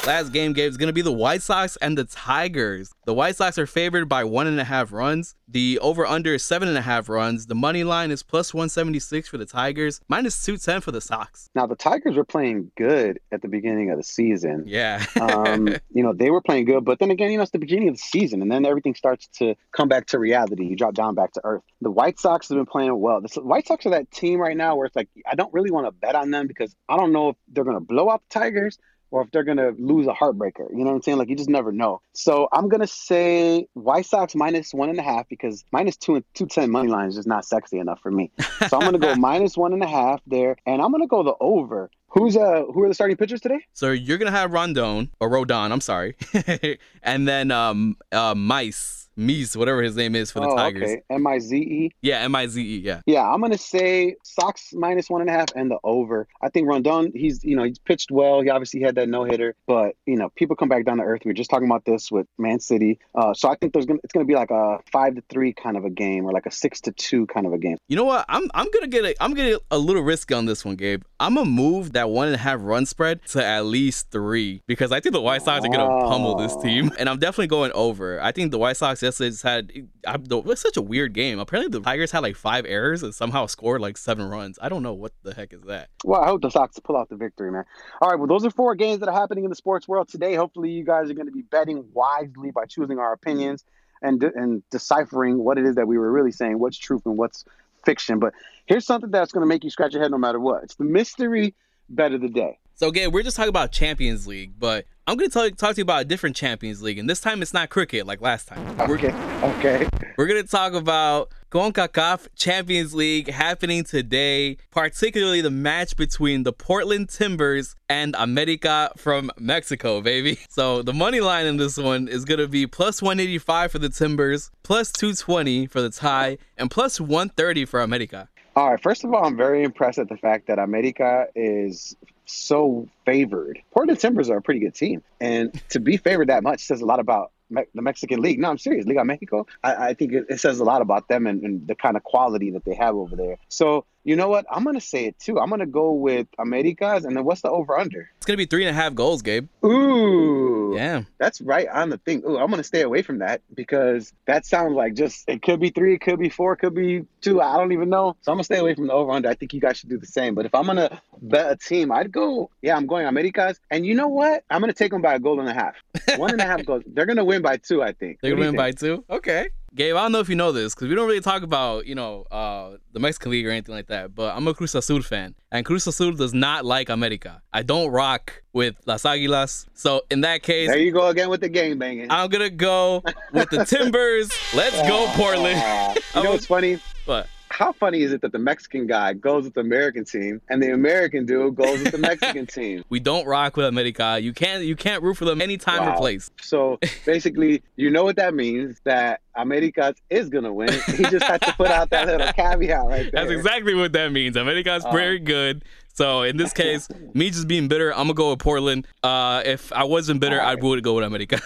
Last 0.06 0.32
game, 0.32 0.54
Gabe, 0.54 0.70
is 0.70 0.78
going 0.78 0.86
to 0.86 0.94
be 0.94 1.02
the 1.02 1.12
White 1.12 1.42
Sox 1.42 1.76
and 1.76 1.96
the 1.96 2.04
Tigers. 2.04 2.90
The 3.04 3.12
White 3.12 3.36
Sox 3.36 3.58
are 3.58 3.66
favored 3.66 4.08
by 4.08 4.24
one 4.24 4.46
and 4.46 4.58
a 4.58 4.64
half 4.64 4.92
runs. 4.92 5.34
The 5.46 5.78
over 5.80 6.06
under 6.06 6.34
is 6.34 6.42
seven 6.42 6.68
and 6.68 6.78
a 6.78 6.80
half 6.80 7.10
runs. 7.10 7.46
The 7.46 7.54
money 7.54 7.84
line 7.84 8.10
is 8.10 8.22
plus 8.22 8.54
176 8.54 9.28
for 9.28 9.36
the 9.36 9.44
Tigers, 9.44 10.00
minus 10.08 10.42
210 10.42 10.80
for 10.80 10.90
the 10.90 11.02
Sox. 11.02 11.50
Now, 11.54 11.66
the 11.66 11.76
Tigers 11.76 12.16
were 12.16 12.24
playing 12.24 12.70
good 12.78 13.20
at 13.30 13.42
the 13.42 13.48
beginning 13.48 13.90
of 13.90 13.98
the 13.98 14.02
season. 14.02 14.64
Yeah. 14.66 15.04
um, 15.20 15.68
you 15.90 16.02
know, 16.02 16.14
they 16.14 16.30
were 16.30 16.40
playing 16.40 16.64
good, 16.64 16.82
but 16.82 16.98
then 16.98 17.10
again, 17.10 17.30
you 17.30 17.36
know, 17.36 17.42
it's 17.42 17.52
the 17.52 17.58
beginning 17.58 17.88
of 17.88 17.96
the 17.96 18.02
season, 18.02 18.40
and 18.40 18.50
then 18.50 18.64
everything 18.64 18.94
starts 18.94 19.28
to 19.38 19.54
come 19.72 19.88
back 19.88 20.06
to 20.06 20.18
reality. 20.18 20.64
You 20.64 20.76
drop 20.76 20.94
down 20.94 21.14
back 21.14 21.32
to 21.32 21.42
earth. 21.44 21.62
The 21.82 21.90
White 21.90 22.18
Sox 22.18 22.48
have 22.48 22.56
been 22.56 22.64
playing 22.64 22.98
well. 22.98 23.20
The 23.20 23.42
White 23.42 23.66
Sox 23.66 23.84
are 23.84 23.90
that 23.90 24.10
team 24.10 24.40
right 24.40 24.56
now 24.56 24.76
where 24.76 24.86
it's 24.86 24.96
like, 24.96 25.10
I 25.30 25.34
don't 25.34 25.52
really 25.52 25.70
want 25.70 25.86
to 25.88 25.92
bet 25.92 26.14
on 26.14 26.30
them 26.30 26.46
because 26.46 26.74
I 26.88 26.96
don't 26.96 27.12
know 27.12 27.30
if 27.30 27.36
they're 27.48 27.64
going 27.64 27.76
to 27.76 27.84
blow 27.84 28.08
out 28.08 28.22
the 28.30 28.40
Tigers 28.40 28.78
or 29.10 29.22
if 29.22 29.30
they're 29.30 29.44
going 29.44 29.58
to 29.58 29.74
lose 29.78 30.06
a 30.06 30.12
heartbreaker. 30.12 30.70
You 30.70 30.78
know 30.78 30.90
what 30.90 30.96
I'm 30.96 31.02
saying? 31.02 31.18
Like, 31.18 31.28
you 31.28 31.36
just 31.36 31.48
never 31.48 31.72
know. 31.72 32.00
So 32.12 32.48
I'm 32.52 32.68
going 32.68 32.80
to 32.80 32.86
say 32.86 33.66
White 33.74 34.06
Sox 34.06 34.34
minus 34.34 34.72
one 34.72 34.88
and 34.88 34.98
a 34.98 35.02
half 35.02 35.28
because 35.28 35.64
minus 35.72 35.96
two 35.96 36.16
and 36.16 36.24
210 36.34 36.70
money 36.70 36.88
line 36.88 37.08
is 37.08 37.16
just 37.16 37.28
not 37.28 37.44
sexy 37.44 37.78
enough 37.78 38.00
for 38.00 38.10
me. 38.10 38.30
So 38.68 38.78
I'm 38.78 38.80
going 38.80 38.92
to 38.92 38.98
go 38.98 39.14
minus 39.16 39.56
one 39.56 39.72
and 39.72 39.82
a 39.82 39.88
half 39.88 40.20
there. 40.26 40.56
And 40.66 40.80
I'm 40.80 40.90
going 40.90 41.02
to 41.02 41.08
go 41.08 41.22
the 41.22 41.34
over. 41.40 41.90
Who's 42.10 42.36
uh 42.36 42.64
who 42.72 42.82
are 42.82 42.88
the 42.88 42.94
starting 42.94 43.16
pitchers 43.16 43.40
today? 43.40 43.60
So 43.72 43.92
you're 43.92 44.18
gonna 44.18 44.30
have 44.30 44.52
Rondon 44.52 45.10
or 45.20 45.30
Rodon, 45.30 45.70
I'm 45.70 45.80
sorry, 45.80 46.16
and 47.02 47.26
then 47.26 47.50
um 47.50 47.96
uh 48.12 48.34
Mice 48.34 49.00
Mies, 49.20 49.54
whatever 49.54 49.82
his 49.82 49.96
name 49.96 50.14
is 50.14 50.30
for 50.30 50.40
the 50.40 50.48
oh, 50.48 50.56
Tigers. 50.56 50.82
okay. 50.84 51.02
M 51.10 51.26
I 51.26 51.38
Z 51.38 51.56
E. 51.56 51.90
Yeah, 52.00 52.20
M 52.20 52.34
I 52.34 52.46
Z 52.46 52.62
E. 52.62 52.78
Yeah. 52.78 53.02
Yeah, 53.06 53.22
I'm 53.22 53.40
gonna 53.40 53.58
say 53.58 54.16
Sox 54.24 54.72
minus 54.72 55.10
one 55.10 55.20
and 55.20 55.28
a 55.28 55.32
half 55.32 55.48
and 55.54 55.70
the 55.70 55.78
over. 55.84 56.26
I 56.40 56.48
think 56.48 56.66
Rondon, 56.68 57.12
he's 57.14 57.44
you 57.44 57.54
know 57.54 57.64
he's 57.64 57.78
pitched 57.78 58.10
well. 58.10 58.40
He 58.40 58.48
obviously 58.48 58.80
had 58.80 58.94
that 58.94 59.08
no 59.08 59.24
hitter, 59.24 59.54
but 59.66 59.94
you 60.06 60.16
know 60.16 60.30
people 60.30 60.56
come 60.56 60.70
back 60.70 60.86
down 60.86 60.98
to 60.98 61.02
earth. 61.02 61.22
We 61.24 61.32
are 61.32 61.34
just 61.34 61.50
talking 61.50 61.68
about 61.68 61.84
this 61.84 62.10
with 62.10 62.26
Man 62.38 62.60
City, 62.60 62.98
uh, 63.14 63.34
so 63.34 63.50
I 63.50 63.56
think 63.56 63.74
there's 63.74 63.86
gonna 63.86 64.00
it's 64.02 64.12
gonna 64.12 64.24
be 64.24 64.34
like 64.34 64.50
a 64.50 64.78
five 64.90 65.16
to 65.16 65.22
three 65.28 65.52
kind 65.52 65.76
of 65.76 65.84
a 65.84 65.90
game 65.90 66.24
or 66.24 66.32
like 66.32 66.46
a 66.46 66.50
six 66.50 66.80
to 66.82 66.92
two 66.92 67.26
kind 67.26 67.46
of 67.46 67.52
a 67.52 67.58
game. 67.58 67.76
You 67.88 67.96
know 67.96 68.04
what? 68.04 68.24
I'm 68.28 68.50
I'm 68.54 68.70
gonna 68.70 68.88
get 68.88 69.04
a 69.04 69.22
I'm 69.22 69.34
gonna 69.34 69.50
get 69.50 69.60
a 69.70 69.78
little 69.78 70.02
risky 70.02 70.32
on 70.32 70.46
this 70.46 70.64
one, 70.64 70.76
Gabe. 70.76 71.02
I'm 71.18 71.34
gonna 71.34 71.50
move 71.50 71.92
that 71.92 71.99
one 72.08 72.26
and 72.28 72.34
a 72.34 72.38
half 72.38 72.60
run 72.62 72.86
spread 72.86 73.24
to 73.26 73.44
at 73.44 73.64
least 73.66 74.10
three 74.10 74.62
because 74.66 74.92
I 74.92 75.00
think 75.00 75.12
the 75.12 75.20
White 75.20 75.42
Sox 75.42 75.64
are 75.64 75.68
gonna 75.68 76.06
pummel 76.08 76.36
this 76.36 76.52
Oh. 76.56 76.62
team, 76.62 76.90
and 76.98 77.08
I'm 77.08 77.18
definitely 77.18 77.48
going 77.48 77.72
over. 77.72 78.20
I 78.22 78.32
think 78.32 78.50
the 78.50 78.58
White 78.58 78.76
Sox 78.76 79.02
yesterday 79.02 79.30
just 79.30 79.42
had 79.42 79.70
I, 80.06 80.14
it 80.14 80.44
was 80.44 80.60
such 80.60 80.76
a 80.76 80.82
weird 80.82 81.12
game. 81.12 81.38
Apparently 81.38 81.70
the 81.70 81.84
Tigers 81.84 82.10
had 82.10 82.20
like 82.20 82.36
five 82.36 82.64
errors 82.66 83.02
and 83.02 83.14
somehow 83.14 83.46
scored 83.46 83.80
like 83.80 83.98
seven 83.98 84.28
runs. 84.28 84.58
I 84.62 84.68
don't 84.68 84.82
know 84.82 84.94
what 84.94 85.12
the 85.22 85.34
heck 85.34 85.52
is 85.52 85.62
that. 85.62 85.90
Well, 86.04 86.20
I 86.22 86.26
hope 86.26 86.40
the 86.42 86.50
Sox 86.50 86.78
pull 86.78 86.96
out 86.96 87.08
the 87.10 87.16
victory, 87.16 87.50
man. 87.52 87.64
All 88.00 88.08
right, 88.08 88.18
well, 88.18 88.28
those 88.28 88.44
are 88.44 88.50
four 88.50 88.74
games 88.74 89.00
that 89.00 89.08
are 89.08 89.14
happening 89.18 89.44
in 89.44 89.50
the 89.50 89.56
sports 89.56 89.86
world 89.86 90.08
today. 90.08 90.34
Hopefully, 90.34 90.70
you 90.70 90.84
guys 90.84 91.10
are 91.10 91.14
going 91.14 91.26
to 91.26 91.32
be 91.32 91.42
betting 91.42 91.84
wisely 91.92 92.50
by 92.50 92.64
choosing 92.66 92.98
our 92.98 93.12
opinions 93.12 93.64
and 94.02 94.20
de- 94.20 94.32
and 94.34 94.62
deciphering 94.70 95.38
what 95.44 95.58
it 95.58 95.66
is 95.66 95.74
that 95.74 95.86
we 95.86 95.98
were 95.98 96.10
really 96.10 96.32
saying, 96.32 96.58
what's 96.58 96.78
truth 96.78 97.02
and 97.04 97.18
what's 97.18 97.44
fiction. 97.84 98.18
But 98.18 98.32
here's 98.66 98.86
something 98.86 99.10
that's 99.10 99.32
going 99.32 99.42
to 99.42 99.46
make 99.46 99.64
you 99.64 99.70
scratch 99.70 99.92
your 99.92 100.02
head 100.02 100.10
no 100.10 100.18
matter 100.18 100.40
what. 100.40 100.62
It's 100.64 100.74
the 100.76 100.84
mystery 100.84 101.54
bet 101.90 102.12
of 102.12 102.20
the 102.20 102.28
day. 102.28 102.58
So, 102.80 102.88
again, 102.88 103.10
we're 103.10 103.22
just 103.22 103.36
talking 103.36 103.50
about 103.50 103.72
Champions 103.72 104.26
League, 104.26 104.54
but 104.58 104.86
I'm 105.06 105.18
going 105.18 105.28
to 105.28 105.32
tell 105.34 105.50
talk 105.50 105.74
to 105.74 105.80
you 105.80 105.82
about 105.82 106.00
a 106.00 106.04
different 106.06 106.34
Champions 106.34 106.80
League, 106.80 106.96
and 106.96 107.10
this 107.10 107.20
time 107.20 107.42
it's 107.42 107.52
not 107.52 107.68
cricket 107.68 108.06
like 108.06 108.22
last 108.22 108.48
time. 108.48 108.74
We're, 108.88 108.94
Okay, 108.94 109.12
okay. 109.42 109.86
we're 110.16 110.26
going 110.26 110.42
to 110.42 110.48
talk 110.48 110.72
about 110.72 111.30
CONCACAF 111.50 112.28
Champions 112.36 112.94
League 112.94 113.28
happening 113.28 113.84
today, 113.84 114.56
particularly 114.70 115.42
the 115.42 115.50
match 115.50 115.94
between 115.94 116.44
the 116.44 116.54
Portland 116.54 117.10
Timbers 117.10 117.74
and 117.90 118.16
America 118.18 118.92
from 118.96 119.30
Mexico, 119.38 120.00
baby. 120.00 120.38
So, 120.48 120.80
the 120.80 120.94
money 120.94 121.20
line 121.20 121.44
in 121.44 121.58
this 121.58 121.76
one 121.76 122.08
is 122.08 122.24
going 122.24 122.40
to 122.40 122.48
be 122.48 122.66
plus 122.66 123.02
185 123.02 123.72
for 123.72 123.78
the 123.78 123.90
Timbers, 123.90 124.50
plus 124.62 124.90
220 124.92 125.66
for 125.66 125.82
the 125.82 125.90
tie, 125.90 126.38
and 126.56 126.70
plus 126.70 126.98
130 126.98 127.66
for 127.66 127.80
America. 127.82 128.28
All 128.56 128.70
right. 128.70 128.82
First 128.82 129.04
of 129.04 129.12
all, 129.14 129.24
I'm 129.24 129.36
very 129.36 129.62
impressed 129.62 129.98
at 129.98 130.08
the 130.08 130.16
fact 130.16 130.48
that 130.48 130.58
America 130.58 131.26
is 131.34 131.96
so 132.26 132.88
favored. 133.04 133.60
Portland 133.72 134.00
Timbers 134.00 134.30
are 134.30 134.38
a 134.38 134.42
pretty 134.42 134.60
good 134.60 134.74
team, 134.74 135.02
and 135.20 135.60
to 135.70 135.80
be 135.80 135.96
favored 135.96 136.28
that 136.28 136.42
much 136.42 136.60
says 136.60 136.80
a 136.80 136.86
lot 136.86 137.00
about 137.00 137.32
Me- 137.50 137.64
the 137.74 137.82
Mexican 137.82 138.20
League. 138.20 138.38
No, 138.38 138.50
I'm 138.50 138.58
serious. 138.58 138.86
Liga 138.86 139.04
Mexico. 139.04 139.46
I, 139.64 139.88
I 139.88 139.94
think 139.94 140.12
it, 140.12 140.26
it 140.28 140.40
says 140.40 140.60
a 140.60 140.64
lot 140.64 140.82
about 140.82 141.08
them 141.08 141.26
and, 141.26 141.42
and 141.42 141.66
the 141.66 141.74
kind 141.74 141.96
of 141.96 142.04
quality 142.04 142.50
that 142.52 142.64
they 142.64 142.74
have 142.74 142.94
over 142.94 143.16
there. 143.16 143.38
So 143.48 143.84
you 144.04 144.14
know 144.16 144.28
what? 144.28 144.46
I'm 144.50 144.64
gonna 144.64 144.80
say 144.80 145.06
it 145.06 145.18
too. 145.18 145.38
I'm 145.40 145.50
gonna 145.50 145.66
go 145.66 145.92
with 145.92 146.28
Americas, 146.38 147.04
and 147.04 147.16
then 147.16 147.24
what's 147.24 147.42
the 147.42 147.50
over 147.50 147.76
under? 147.78 148.08
It's 148.16 148.26
going 148.26 148.36
to 148.36 148.38
be 148.38 148.46
three 148.46 148.64
and 148.64 148.70
a 148.70 148.80
half 148.80 148.94
goals, 148.94 149.22
Gabe. 149.22 149.48
Ooh, 149.64 150.49
Yeah. 150.76 151.02
that's 151.18 151.40
right 151.40 151.68
on 151.68 151.90
the 151.90 151.98
thing. 151.98 152.22
Ooh, 152.26 152.38
I'm 152.38 152.50
gonna 152.50 152.62
stay 152.64 152.82
away 152.82 153.02
from 153.02 153.18
that 153.18 153.42
because 153.54 154.12
that 154.26 154.46
sounds 154.46 154.74
like 154.74 154.94
just 154.94 155.28
it 155.28 155.42
could 155.42 155.60
be 155.60 155.70
three, 155.70 155.94
it 155.94 156.00
could 156.00 156.18
be 156.18 156.28
four, 156.28 156.52
it 156.54 156.58
could 156.58 156.74
be 156.74 157.04
two. 157.20 157.40
I 157.40 157.56
don't 157.56 157.72
even 157.72 157.88
know. 157.88 158.16
So 158.22 158.32
I'm 158.32 158.36
gonna 158.36 158.44
stay 158.44 158.58
away 158.58 158.74
from 158.74 158.86
the 158.86 158.92
over 158.92 159.12
under. 159.12 159.28
I 159.28 159.34
think 159.34 159.52
you 159.52 159.60
guys 159.60 159.78
should 159.78 159.88
do 159.90 159.98
the 159.98 160.06
same. 160.06 160.34
But 160.34 160.46
if 160.46 160.54
I'm 160.54 160.66
gonna 160.66 161.00
bet 161.20 161.50
a 161.50 161.56
team, 161.56 161.92
I'd 161.92 162.12
go. 162.12 162.50
Yeah, 162.62 162.76
I'm 162.76 162.86
going 162.86 163.06
Americas. 163.06 163.58
And 163.70 163.86
you 163.86 163.94
know 163.94 164.08
what? 164.08 164.44
I'm 164.50 164.60
gonna 164.60 164.72
take 164.72 164.90
them 164.92 165.02
by 165.02 165.14
a 165.14 165.18
goal 165.18 165.40
and 165.40 165.48
a 165.48 165.54
half. 165.54 165.74
One 166.18 166.30
and 166.30 166.40
a 166.40 166.44
half 166.46 166.64
goals. 166.66 166.82
They're 166.86 167.06
gonna 167.06 167.24
win 167.24 167.42
by 167.42 167.56
two. 167.56 167.82
I 167.82 167.92
think. 167.92 168.18
They're 168.20 168.32
gonna 168.32 168.42
you 168.44 168.48
win 168.52 168.56
by 168.56 168.72
two. 168.72 169.04
Okay. 169.10 169.48
Gabe, 169.72 169.94
I 169.94 170.02
don't 170.02 170.10
know 170.10 170.18
if 170.18 170.28
you 170.28 170.34
know 170.34 170.50
this 170.50 170.74
because 170.74 170.88
we 170.88 170.96
don't 170.96 171.06
really 171.06 171.20
talk 171.20 171.42
about 171.44 171.86
you 171.86 171.94
know 171.94 172.22
uh, 172.30 172.76
the 172.92 172.98
Mexican 172.98 173.30
League 173.30 173.46
or 173.46 173.50
anything 173.50 173.74
like 173.74 173.86
that. 173.86 174.14
But 174.16 174.36
I'm 174.36 174.46
a 174.48 174.52
Cruz 174.54 174.74
Azul 174.74 175.00
fan, 175.00 175.36
and 175.52 175.64
Cruz 175.64 175.86
Azul 175.86 176.12
does 176.12 176.34
not 176.34 176.64
like 176.64 176.88
America. 176.88 177.40
I 177.52 177.62
don't 177.62 177.90
rock 177.90 178.42
with 178.52 178.74
Las 178.86 179.04
Águilas. 179.04 179.66
So 179.74 180.02
in 180.10 180.22
that 180.22 180.42
case, 180.42 180.68
There 180.68 180.78
you 180.78 180.90
go 180.90 181.06
again 181.06 181.28
with 181.30 181.40
the 181.40 181.48
game 181.48 181.78
banging. 181.78 182.10
I'm 182.10 182.28
gonna 182.30 182.50
go 182.50 183.04
with 183.32 183.48
the 183.50 183.64
Timbers. 183.76 184.32
Let's 184.54 184.76
go, 184.88 185.06
Portland. 185.14 185.60
Ah, 185.62 185.94
you 186.16 186.22
know 186.24 186.30
what's 186.32 186.46
funny? 186.46 186.80
But 187.06 187.28
How 187.60 187.72
funny 187.72 188.00
is 188.00 188.10
it 188.14 188.22
that 188.22 188.32
the 188.32 188.38
Mexican 188.38 188.86
guy 188.86 189.12
goes 189.12 189.44
with 189.44 189.52
the 189.52 189.60
American 189.60 190.06
team 190.06 190.40
and 190.48 190.62
the 190.62 190.72
American 190.72 191.26
dude 191.26 191.54
goes 191.56 191.78
with 191.82 191.92
the 191.92 191.98
Mexican 192.10 192.46
team? 192.46 192.82
we 192.88 193.00
don't 193.00 193.26
rock 193.26 193.54
with 193.58 193.66
America. 193.66 194.18
You 194.18 194.32
can't 194.32 194.64
you 194.64 194.74
can't 194.74 195.02
root 195.02 195.18
for 195.18 195.26
them 195.26 195.42
anytime 195.42 195.82
or 195.82 195.90
Wow. 195.90 195.96
place. 195.98 196.30
So 196.40 196.78
basically, 197.04 197.62
you 197.76 197.90
know 197.90 198.02
what 198.02 198.16
that 198.16 198.32
means 198.32 198.80
that 198.84 199.20
Americas 199.34 199.96
is 200.08 200.30
gonna 200.30 200.50
win. 200.54 200.70
He 200.96 201.04
just 201.04 201.26
had 201.26 201.42
to 201.42 201.52
put 201.52 201.68
out 201.70 201.90
that 201.90 202.06
little 202.06 202.32
caveat 202.32 202.86
right 202.86 203.02
there. 203.12 203.26
That's 203.26 203.30
exactly 203.30 203.74
what 203.74 203.92
that 203.92 204.10
means. 204.10 204.36
America's 204.36 204.82
Oh. 204.86 204.90
very 204.92 205.18
good. 205.18 205.62
So 205.92 206.22
in 206.22 206.38
this 206.38 206.52
case, 206.62 206.88
me 207.12 207.28
just 207.28 207.46
being 207.46 207.68
bitter, 207.68 207.90
I'm 207.92 208.04
gonna 208.04 208.14
go 208.14 208.30
with 208.30 208.38
Portland. 208.38 208.86
Uh, 209.02 209.42
if 209.44 209.70
I 209.74 209.84
wasn't 209.84 210.20
bitter, 210.22 210.40
I 210.40 210.54
would 210.54 210.82
go 210.82 210.94
with 210.94 211.04
America. 211.04 211.38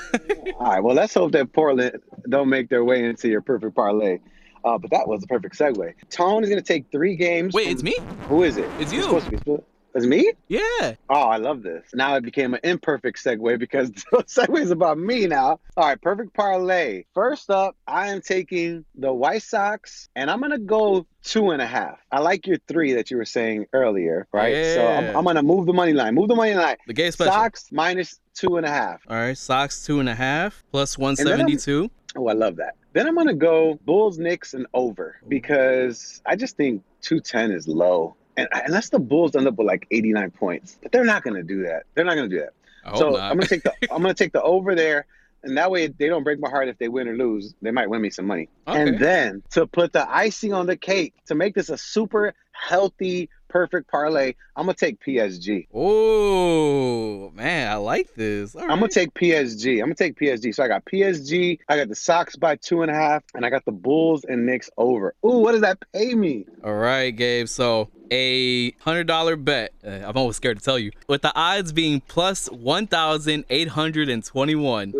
All 0.60 0.66
right. 0.70 0.80
Well, 0.80 0.94
let's 0.94 1.12
hope 1.14 1.32
that 1.32 1.52
Portland 1.52 1.98
don't 2.28 2.48
make 2.48 2.68
their 2.68 2.84
way 2.84 3.02
into 3.04 3.26
your 3.28 3.40
perfect 3.42 3.74
parlay. 3.74 4.20
Uh, 4.64 4.78
but 4.78 4.90
that 4.90 5.06
was 5.06 5.20
the 5.20 5.26
perfect 5.26 5.58
segue. 5.58 5.94
Tone 6.10 6.42
is 6.42 6.48
gonna 6.48 6.62
take 6.62 6.86
three 6.90 7.16
games. 7.16 7.54
Wait, 7.54 7.64
from- 7.64 7.72
it's 7.72 7.82
me? 7.82 7.96
Who 8.28 8.42
is 8.42 8.56
it? 8.56 8.68
It's 8.78 8.92
you. 8.92 9.02
supposed 9.02 9.26
to 9.26 9.30
be 9.32 9.36
split. 9.38 9.64
It's 9.96 10.06
me? 10.06 10.32
Yeah. 10.48 10.94
Oh, 11.08 11.14
I 11.14 11.36
love 11.36 11.62
this. 11.62 11.84
Now 11.94 12.16
it 12.16 12.24
became 12.24 12.52
an 12.54 12.60
imperfect 12.64 13.22
segue 13.22 13.60
because 13.60 13.90
the 14.10 14.24
segue 14.24 14.60
is 14.60 14.72
about 14.72 14.98
me 14.98 15.28
now. 15.28 15.60
All 15.76 15.86
right, 15.86 16.00
perfect 16.00 16.34
parlay. 16.34 17.04
First 17.14 17.48
up, 17.48 17.76
I 17.86 18.08
am 18.08 18.20
taking 18.20 18.84
the 18.96 19.12
White 19.12 19.42
Sox, 19.42 20.08
and 20.16 20.28
I'm 20.30 20.40
gonna 20.40 20.58
go 20.58 21.06
two 21.22 21.50
and 21.50 21.62
a 21.62 21.66
half. 21.66 21.98
I 22.10 22.20
like 22.20 22.44
your 22.48 22.58
three 22.66 22.94
that 22.94 23.12
you 23.12 23.18
were 23.18 23.24
saying 23.24 23.66
earlier, 23.72 24.26
right? 24.32 24.52
Yeah. 24.52 24.74
So 24.74 24.86
I'm, 24.88 25.16
I'm 25.16 25.24
gonna 25.24 25.44
move 25.44 25.66
the 25.66 25.72
money 25.72 25.92
line. 25.92 26.14
Move 26.14 26.26
the 26.26 26.34
money 26.34 26.54
line. 26.54 26.76
The 26.88 26.92
gay 26.92 27.12
special. 27.12 27.32
Sox 27.32 27.68
minus 27.70 28.18
two 28.34 28.56
and 28.56 28.66
a 28.66 28.70
half. 28.70 29.00
All 29.08 29.16
right, 29.16 29.38
Sox 29.38 29.86
two 29.86 30.00
and 30.00 30.08
a 30.08 30.14
half 30.16 30.64
plus 30.72 30.98
one 30.98 31.14
seventy 31.14 31.56
two. 31.56 31.88
Oh, 32.16 32.26
I 32.26 32.32
love 32.32 32.56
that. 32.56 32.74
Then 32.94 33.08
I'm 33.08 33.16
gonna 33.16 33.34
go 33.34 33.78
Bulls, 33.84 34.18
Knicks, 34.18 34.54
and 34.54 34.66
over 34.72 35.16
because 35.26 36.22
I 36.24 36.36
just 36.36 36.56
think 36.56 36.82
210 37.02 37.50
is 37.50 37.68
low. 37.68 38.14
And 38.36 38.48
unless 38.52 38.88
the 38.88 39.00
Bulls 39.00 39.34
end 39.34 39.48
up 39.48 39.56
with 39.56 39.66
like 39.66 39.86
89 39.90 40.30
points, 40.30 40.78
but 40.80 40.92
they're 40.92 41.04
not 41.04 41.24
gonna 41.24 41.42
do 41.42 41.64
that. 41.64 41.82
They're 41.94 42.04
not 42.04 42.14
gonna 42.14 42.28
do 42.28 42.38
that. 42.38 42.54
So 42.96 43.10
not. 43.10 43.20
I'm 43.20 43.36
gonna 43.36 43.48
take 43.48 43.64
the 43.64 43.74
I'm 43.90 44.00
gonna 44.00 44.14
take 44.14 44.32
the 44.32 44.42
over 44.42 44.76
there, 44.76 45.06
and 45.42 45.58
that 45.58 45.72
way 45.72 45.88
they 45.88 46.06
don't 46.06 46.22
break 46.22 46.38
my 46.38 46.48
heart 46.48 46.68
if 46.68 46.78
they 46.78 46.88
win 46.88 47.08
or 47.08 47.16
lose. 47.16 47.52
They 47.60 47.72
might 47.72 47.90
win 47.90 48.00
me 48.00 48.10
some 48.10 48.26
money. 48.26 48.48
Okay. 48.68 48.80
And 48.80 48.98
then 49.00 49.42
to 49.50 49.66
put 49.66 49.92
the 49.92 50.08
icing 50.08 50.52
on 50.52 50.66
the 50.66 50.76
cake 50.76 51.14
to 51.26 51.34
make 51.34 51.56
this 51.56 51.70
a 51.70 51.76
super 51.76 52.32
healthy, 52.54 53.28
perfect 53.48 53.90
parlay, 53.90 54.34
I'm 54.56 54.66
gonna 54.66 54.74
take 54.74 55.00
PSG. 55.00 55.68
Oh 55.72 57.30
man, 57.34 57.70
I 57.70 57.76
like 57.76 58.14
this. 58.14 58.54
All 58.54 58.62
I'm 58.62 58.80
gonna 58.80 58.88
take 58.88 59.14
PSG. 59.14 59.74
I'm 59.74 59.86
gonna 59.86 59.94
take 59.94 60.18
PSG. 60.18 60.54
So 60.54 60.64
I 60.64 60.68
got 60.68 60.84
PSG. 60.84 61.58
I 61.68 61.76
got 61.76 61.88
the 61.88 61.94
Sox 61.94 62.36
by 62.36 62.56
two 62.56 62.82
and 62.82 62.90
a 62.90 62.94
half, 62.94 63.22
and 63.34 63.44
I 63.44 63.50
got 63.50 63.64
the 63.64 63.72
Bulls 63.72 64.24
and 64.24 64.46
Knicks 64.46 64.70
over. 64.76 65.14
Ooh, 65.24 65.38
what 65.38 65.52
does 65.52 65.60
that 65.60 65.78
pay 65.92 66.14
me? 66.14 66.46
All 66.64 66.74
right, 66.74 67.10
Gabe. 67.10 67.46
So 67.48 67.90
a 68.10 68.72
hundred 68.80 69.06
dollar 69.06 69.36
bet. 69.36 69.72
Uh, 69.86 69.90
I'm 69.90 70.16
almost 70.16 70.38
scared 70.38 70.58
to 70.58 70.64
tell 70.64 70.78
you. 70.78 70.90
With 71.08 71.22
the 71.22 71.34
odds 71.34 71.72
being 71.72 72.00
plus 72.00 72.46
one 72.48 72.86
thousand 72.86 73.44
eight 73.50 73.68
hundred 73.68 74.08
and 74.08 74.24
twenty 74.24 74.54
one. 74.54 74.92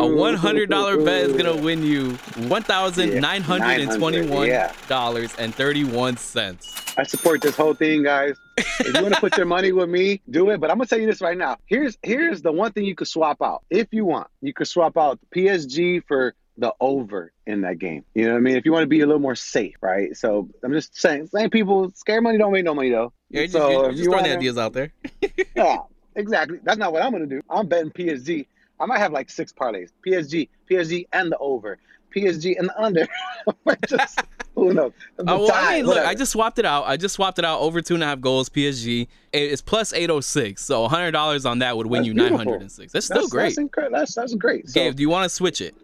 A 0.00 0.06
one 0.06 0.34
hundred 0.34 0.70
dollar 0.70 0.96
bet 1.02 1.22
is 1.30 1.36
gonna 1.36 1.56
win 1.56 1.82
you 1.82 2.12
one 2.48 2.62
thousand 2.62 3.20
nine 3.20 3.42
hundred 3.42 3.80
and 3.80 3.92
twenty 3.98 4.26
one 4.26 4.46
Yeah. 4.48 4.72
dollars 4.88 5.34
and 5.38 5.54
thirty 5.54 5.84
one 5.84 6.16
cents. 6.16 6.74
I 6.96 7.04
support 7.04 7.42
this 7.42 7.56
whole 7.56 7.74
thing, 7.74 8.02
guys. 8.02 8.36
If 8.56 8.94
you 8.96 9.02
want 9.02 9.14
to 9.14 9.20
put 9.20 9.36
your 9.36 9.46
money 9.46 9.70
with 9.72 9.88
me, 9.88 10.20
do 10.30 10.50
it. 10.50 10.58
But 10.60 10.70
I'm 10.70 10.78
gonna 10.78 10.86
tell 10.86 10.98
you 10.98 11.06
this 11.06 11.20
right 11.20 11.38
now. 11.38 11.58
Here's 11.66 11.96
here's 12.02 12.42
the 12.42 12.52
one 12.52 12.72
thing 12.72 12.84
you 12.84 12.94
could 12.94 13.08
swap 13.08 13.40
out 13.42 13.62
if 13.70 13.88
you 13.92 14.04
want. 14.04 14.28
You 14.40 14.52
could 14.52 14.66
swap 14.68 14.96
out 14.96 15.18
PSG 15.34 16.02
for 16.06 16.34
the 16.56 16.74
over 16.80 17.32
in 17.46 17.60
that 17.60 17.78
game. 17.78 18.04
You 18.14 18.24
know 18.26 18.32
what 18.32 18.38
I 18.38 18.40
mean? 18.40 18.56
If 18.56 18.64
you 18.64 18.72
want 18.72 18.82
to 18.82 18.88
be 18.88 19.00
a 19.00 19.06
little 19.06 19.20
more 19.20 19.36
safe, 19.36 19.76
right? 19.80 20.16
So 20.16 20.48
I'm 20.64 20.72
just 20.72 20.96
saying, 21.00 21.28
saying 21.28 21.50
people, 21.50 21.92
scare 21.94 22.20
money 22.20 22.36
don't 22.36 22.52
make 22.52 22.64
no 22.64 22.74
money 22.74 22.90
though. 22.90 23.12
Yeah, 23.30 23.42
you're 23.42 23.46
just, 23.46 23.52
so 23.52 23.70
you're 23.70 23.84
if 23.84 23.90
just 23.92 23.98
you 24.04 24.10
throwing 24.10 24.24
wanna, 24.24 24.36
ideas 24.36 24.58
out 24.58 24.72
there. 24.72 24.92
yeah, 25.54 25.76
exactly. 26.16 26.58
That's 26.64 26.78
not 26.78 26.92
what 26.92 27.02
I'm 27.02 27.12
gonna 27.12 27.26
do. 27.26 27.42
I'm 27.48 27.68
betting 27.68 27.92
PSG. 27.92 28.46
I 28.80 28.86
might 28.86 28.98
have 28.98 29.12
like 29.12 29.30
six 29.30 29.52
parlays. 29.52 29.90
PSG, 30.06 30.48
PSG, 30.70 31.06
and 31.12 31.32
the 31.32 31.38
over. 31.38 31.78
PSG 32.14 32.58
and 32.58 32.68
the 32.68 32.80
under. 32.80 33.06
just, 33.88 34.20
who 34.54 34.72
knows? 34.72 34.92
The 35.16 35.24
Oh, 35.26 35.42
well, 35.42 35.52
I 35.52 35.60
tie, 35.62 35.76
mean, 35.76 35.86
look, 35.86 35.94
whatever. 35.96 36.08
I 36.08 36.14
just 36.14 36.32
swapped 36.32 36.58
it 36.58 36.64
out. 36.64 36.86
I 36.86 36.96
just 36.96 37.14
swapped 37.16 37.38
it 37.38 37.44
out 37.44 37.60
over 37.60 37.82
two 37.82 37.94
and 37.94 38.02
a 38.02 38.06
half 38.06 38.20
goals. 38.20 38.48
PSG. 38.48 39.08
It's 39.32 39.60
plus 39.60 39.92
eight 39.92 40.10
oh 40.10 40.20
six. 40.20 40.64
So 40.64 40.88
hundred 40.88 41.10
dollars 41.12 41.44
on 41.44 41.58
that 41.58 41.76
would 41.76 41.86
win 41.86 42.00
That's 42.00 42.06
you 42.08 42.14
nine 42.14 42.34
hundred 42.34 42.62
and 42.62 42.72
six. 42.72 42.92
That's 42.92 43.06
still 43.06 43.22
that's, 43.22 43.30
great. 43.30 43.56
That's, 43.56 43.58
incre- 43.58 43.90
that's, 43.90 44.14
that's 44.14 44.34
great. 44.34 44.68
So, 44.68 44.80
Gabe, 44.80 44.96
do 44.96 45.02
you 45.02 45.10
want 45.10 45.24
to 45.24 45.28
switch 45.28 45.60
it? 45.60 45.74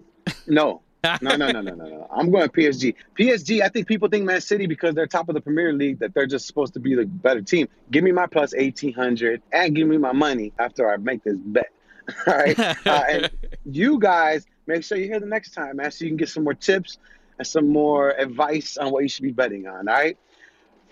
no, 0.47 0.81
no, 1.21 1.37
no, 1.37 1.37
no, 1.37 1.61
no, 1.61 1.61
no, 1.61 1.75
no. 1.75 2.09
I'm 2.11 2.31
going 2.31 2.49
PSG. 2.49 2.95
PSG. 3.19 3.61
I 3.61 3.69
think 3.69 3.87
people 3.87 4.09
think 4.09 4.25
Man 4.25 4.41
City 4.41 4.67
because 4.67 4.95
they're 4.95 5.07
top 5.07 5.29
of 5.29 5.35
the 5.35 5.41
Premier 5.41 5.73
League 5.73 5.99
that 5.99 6.15
they're 6.15 6.27
just 6.27 6.47
supposed 6.47 6.73
to 6.75 6.81
be 6.81 6.95
the 6.95 7.05
better 7.05 7.43
team. 7.43 7.69
Give 7.91 8.03
me 8.03 8.13
my 8.13 8.27
plus 8.27 8.55
eighteen 8.55 8.95
hundred 8.95 9.43
and 9.53 9.75
give 9.77 9.87
me 9.89 9.99
my 9.99 10.13
money 10.13 10.53
after 10.59 10.91
I 10.91 10.97
make 10.97 11.23
this 11.25 11.37
bet. 11.37 11.71
All 12.27 12.35
right. 12.35 12.59
Uh, 12.59 13.03
and 13.09 13.31
you 13.65 13.99
guys 13.99 14.47
make 14.67 14.85
sure 14.85 14.99
you're 14.99 15.09
here 15.09 15.21
the 15.21 15.27
next 15.27 15.51
time, 15.51 15.77
man, 15.77 15.91
so 15.91 16.05
you 16.05 16.11
can 16.11 16.17
get 16.17 16.29
some 16.29 16.45
more 16.45 16.55
tips 16.55 16.99
and 17.39 17.47
some 17.47 17.69
more 17.69 18.11
advice 18.11 18.77
on 18.77 18.93
what 18.93 19.03
you 19.03 19.09
should 19.09 19.23
be 19.23 19.33
betting 19.33 19.67
on. 19.67 19.89
All 19.89 19.95
right. 19.95 20.19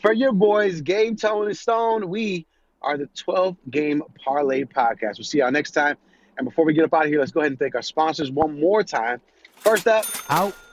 For 0.00 0.12
your 0.12 0.32
boys, 0.32 0.80
Gabe, 0.80 1.16
Tone, 1.16 1.46
and 1.46 1.56
Stone, 1.56 2.08
we 2.08 2.46
are 2.80 2.96
the 2.96 3.08
12 3.14 3.56
Game 3.70 4.02
Parlay 4.24 4.64
Podcast. 4.64 5.18
We'll 5.18 5.24
see 5.24 5.38
y'all 5.38 5.52
next 5.52 5.70
time. 5.70 5.96
And 6.38 6.44
before 6.44 6.64
we 6.64 6.72
get 6.72 6.84
up 6.84 6.94
out 6.94 7.04
of 7.04 7.10
here, 7.10 7.20
let's 7.20 7.30
go 7.30 7.40
ahead 7.40 7.52
and 7.52 7.58
thank 7.58 7.74
our 7.74 7.82
sponsors 7.82 8.30
one 8.30 8.58
more 8.58 8.82
time. 8.82 9.20
First 9.56 9.86
up, 9.86 10.04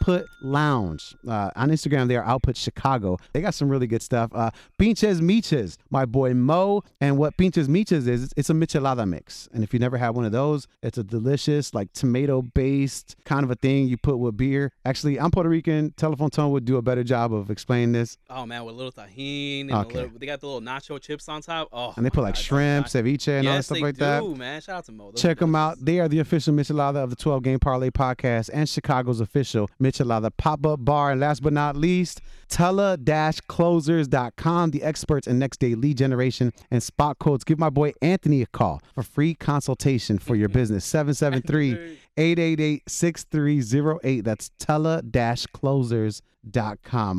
Output 0.09 0.29
Lounge. 0.41 1.15
Uh, 1.27 1.51
on 1.55 1.69
Instagram, 1.69 2.07
they 2.07 2.15
are 2.15 2.23
Output 2.23 2.57
Chicago. 2.57 3.17
They 3.33 3.41
got 3.41 3.53
some 3.53 3.69
really 3.69 3.87
good 3.87 4.01
stuff. 4.01 4.31
Uh, 4.33 4.49
Pinches 4.77 5.21
Miches, 5.21 5.77
my 5.89 6.05
boy 6.05 6.33
Mo. 6.33 6.83
And 7.01 7.17
what 7.17 7.37
Pinches 7.37 7.67
Miches 7.67 8.07
is, 8.07 8.33
it's 8.35 8.49
a 8.49 8.53
michelada 8.53 9.07
mix. 9.07 9.47
And 9.53 9.63
if 9.63 9.73
you 9.73 9.79
never 9.79 9.97
had 9.97 10.09
one 10.11 10.25
of 10.25 10.31
those, 10.31 10.67
it's 10.81 10.97
a 10.97 11.03
delicious, 11.03 11.73
like 11.73 11.91
tomato 11.93 12.41
based 12.41 13.15
kind 13.25 13.43
of 13.43 13.51
a 13.51 13.55
thing 13.55 13.87
you 13.87 13.97
put 13.97 14.17
with 14.17 14.37
beer. 14.37 14.71
Actually, 14.85 15.19
I'm 15.19 15.31
Puerto 15.31 15.49
Rican. 15.49 15.91
Telephone 15.97 16.29
Tone 16.29 16.51
would 16.51 16.65
do 16.65 16.77
a 16.77 16.81
better 16.81 17.03
job 17.03 17.33
of 17.33 17.49
explaining 17.51 17.91
this. 17.91 18.17
Oh 18.29 18.45
man, 18.45 18.63
with 18.65 18.75
a 18.75 18.77
little 18.77 18.91
Tajín 18.91 19.61
and 19.61 19.71
a 19.71 19.77
Okay. 19.79 19.95
little, 20.01 20.19
they 20.19 20.25
got 20.25 20.39
the 20.41 20.47
little 20.47 20.61
nacho 20.61 20.99
chips 20.99 21.27
on 21.29 21.41
top. 21.41 21.69
Oh, 21.71 21.93
And 21.95 22.05
they 22.05 22.09
put 22.09 22.21
like 22.23 22.35
God, 22.35 22.41
shrimp, 22.41 22.85
that's 22.89 22.95
ceviche, 22.95 23.27
and 23.27 23.47
all 23.47 23.53
that 23.53 23.57
yes, 23.57 23.65
stuff 23.67 23.75
they 23.77 23.81
like 23.83 23.95
do, 23.95 23.99
that. 23.99 24.23
man. 24.37 24.61
Shout 24.61 24.77
out 24.77 24.85
to 24.85 24.91
Mo. 24.91 25.11
Those 25.11 25.21
Check 25.21 25.39
them 25.39 25.55
out. 25.55 25.77
They 25.83 25.99
are 25.99 26.07
the 26.07 26.19
official 26.19 26.53
Michelada 26.53 26.97
of 26.97 27.09
the 27.09 27.15
12 27.15 27.43
Game 27.43 27.59
Parlay 27.59 27.89
podcast 27.89 28.49
and 28.53 28.67
Chicago's 28.67 29.19
official 29.21 29.69
Michelada 29.81 29.98
pop 30.37 30.65
up 30.65 30.85
bar. 30.85 31.11
And 31.11 31.19
last 31.21 31.43
but 31.43 31.53
not 31.53 31.75
least, 31.75 32.21
tele-closers.com, 32.49 34.71
the 34.71 34.83
experts 34.83 35.27
in 35.27 35.37
next 35.39 35.59
day 35.59 35.75
lead 35.75 35.97
generation 35.97 36.53
and 36.71 36.81
spot 36.81 37.19
codes. 37.19 37.43
Give 37.43 37.59
my 37.59 37.69
boy 37.69 37.91
Anthony 38.01 38.41
a 38.41 38.45
call 38.47 38.81
for 38.95 39.03
free 39.03 39.35
consultation 39.35 40.17
for 40.17 40.35
your 40.35 40.49
business. 40.49 40.83
773 40.89 41.97
888 42.17 42.81
6308. 42.87 44.21
That's 44.21 44.49
tele-closers.com. 44.59 47.17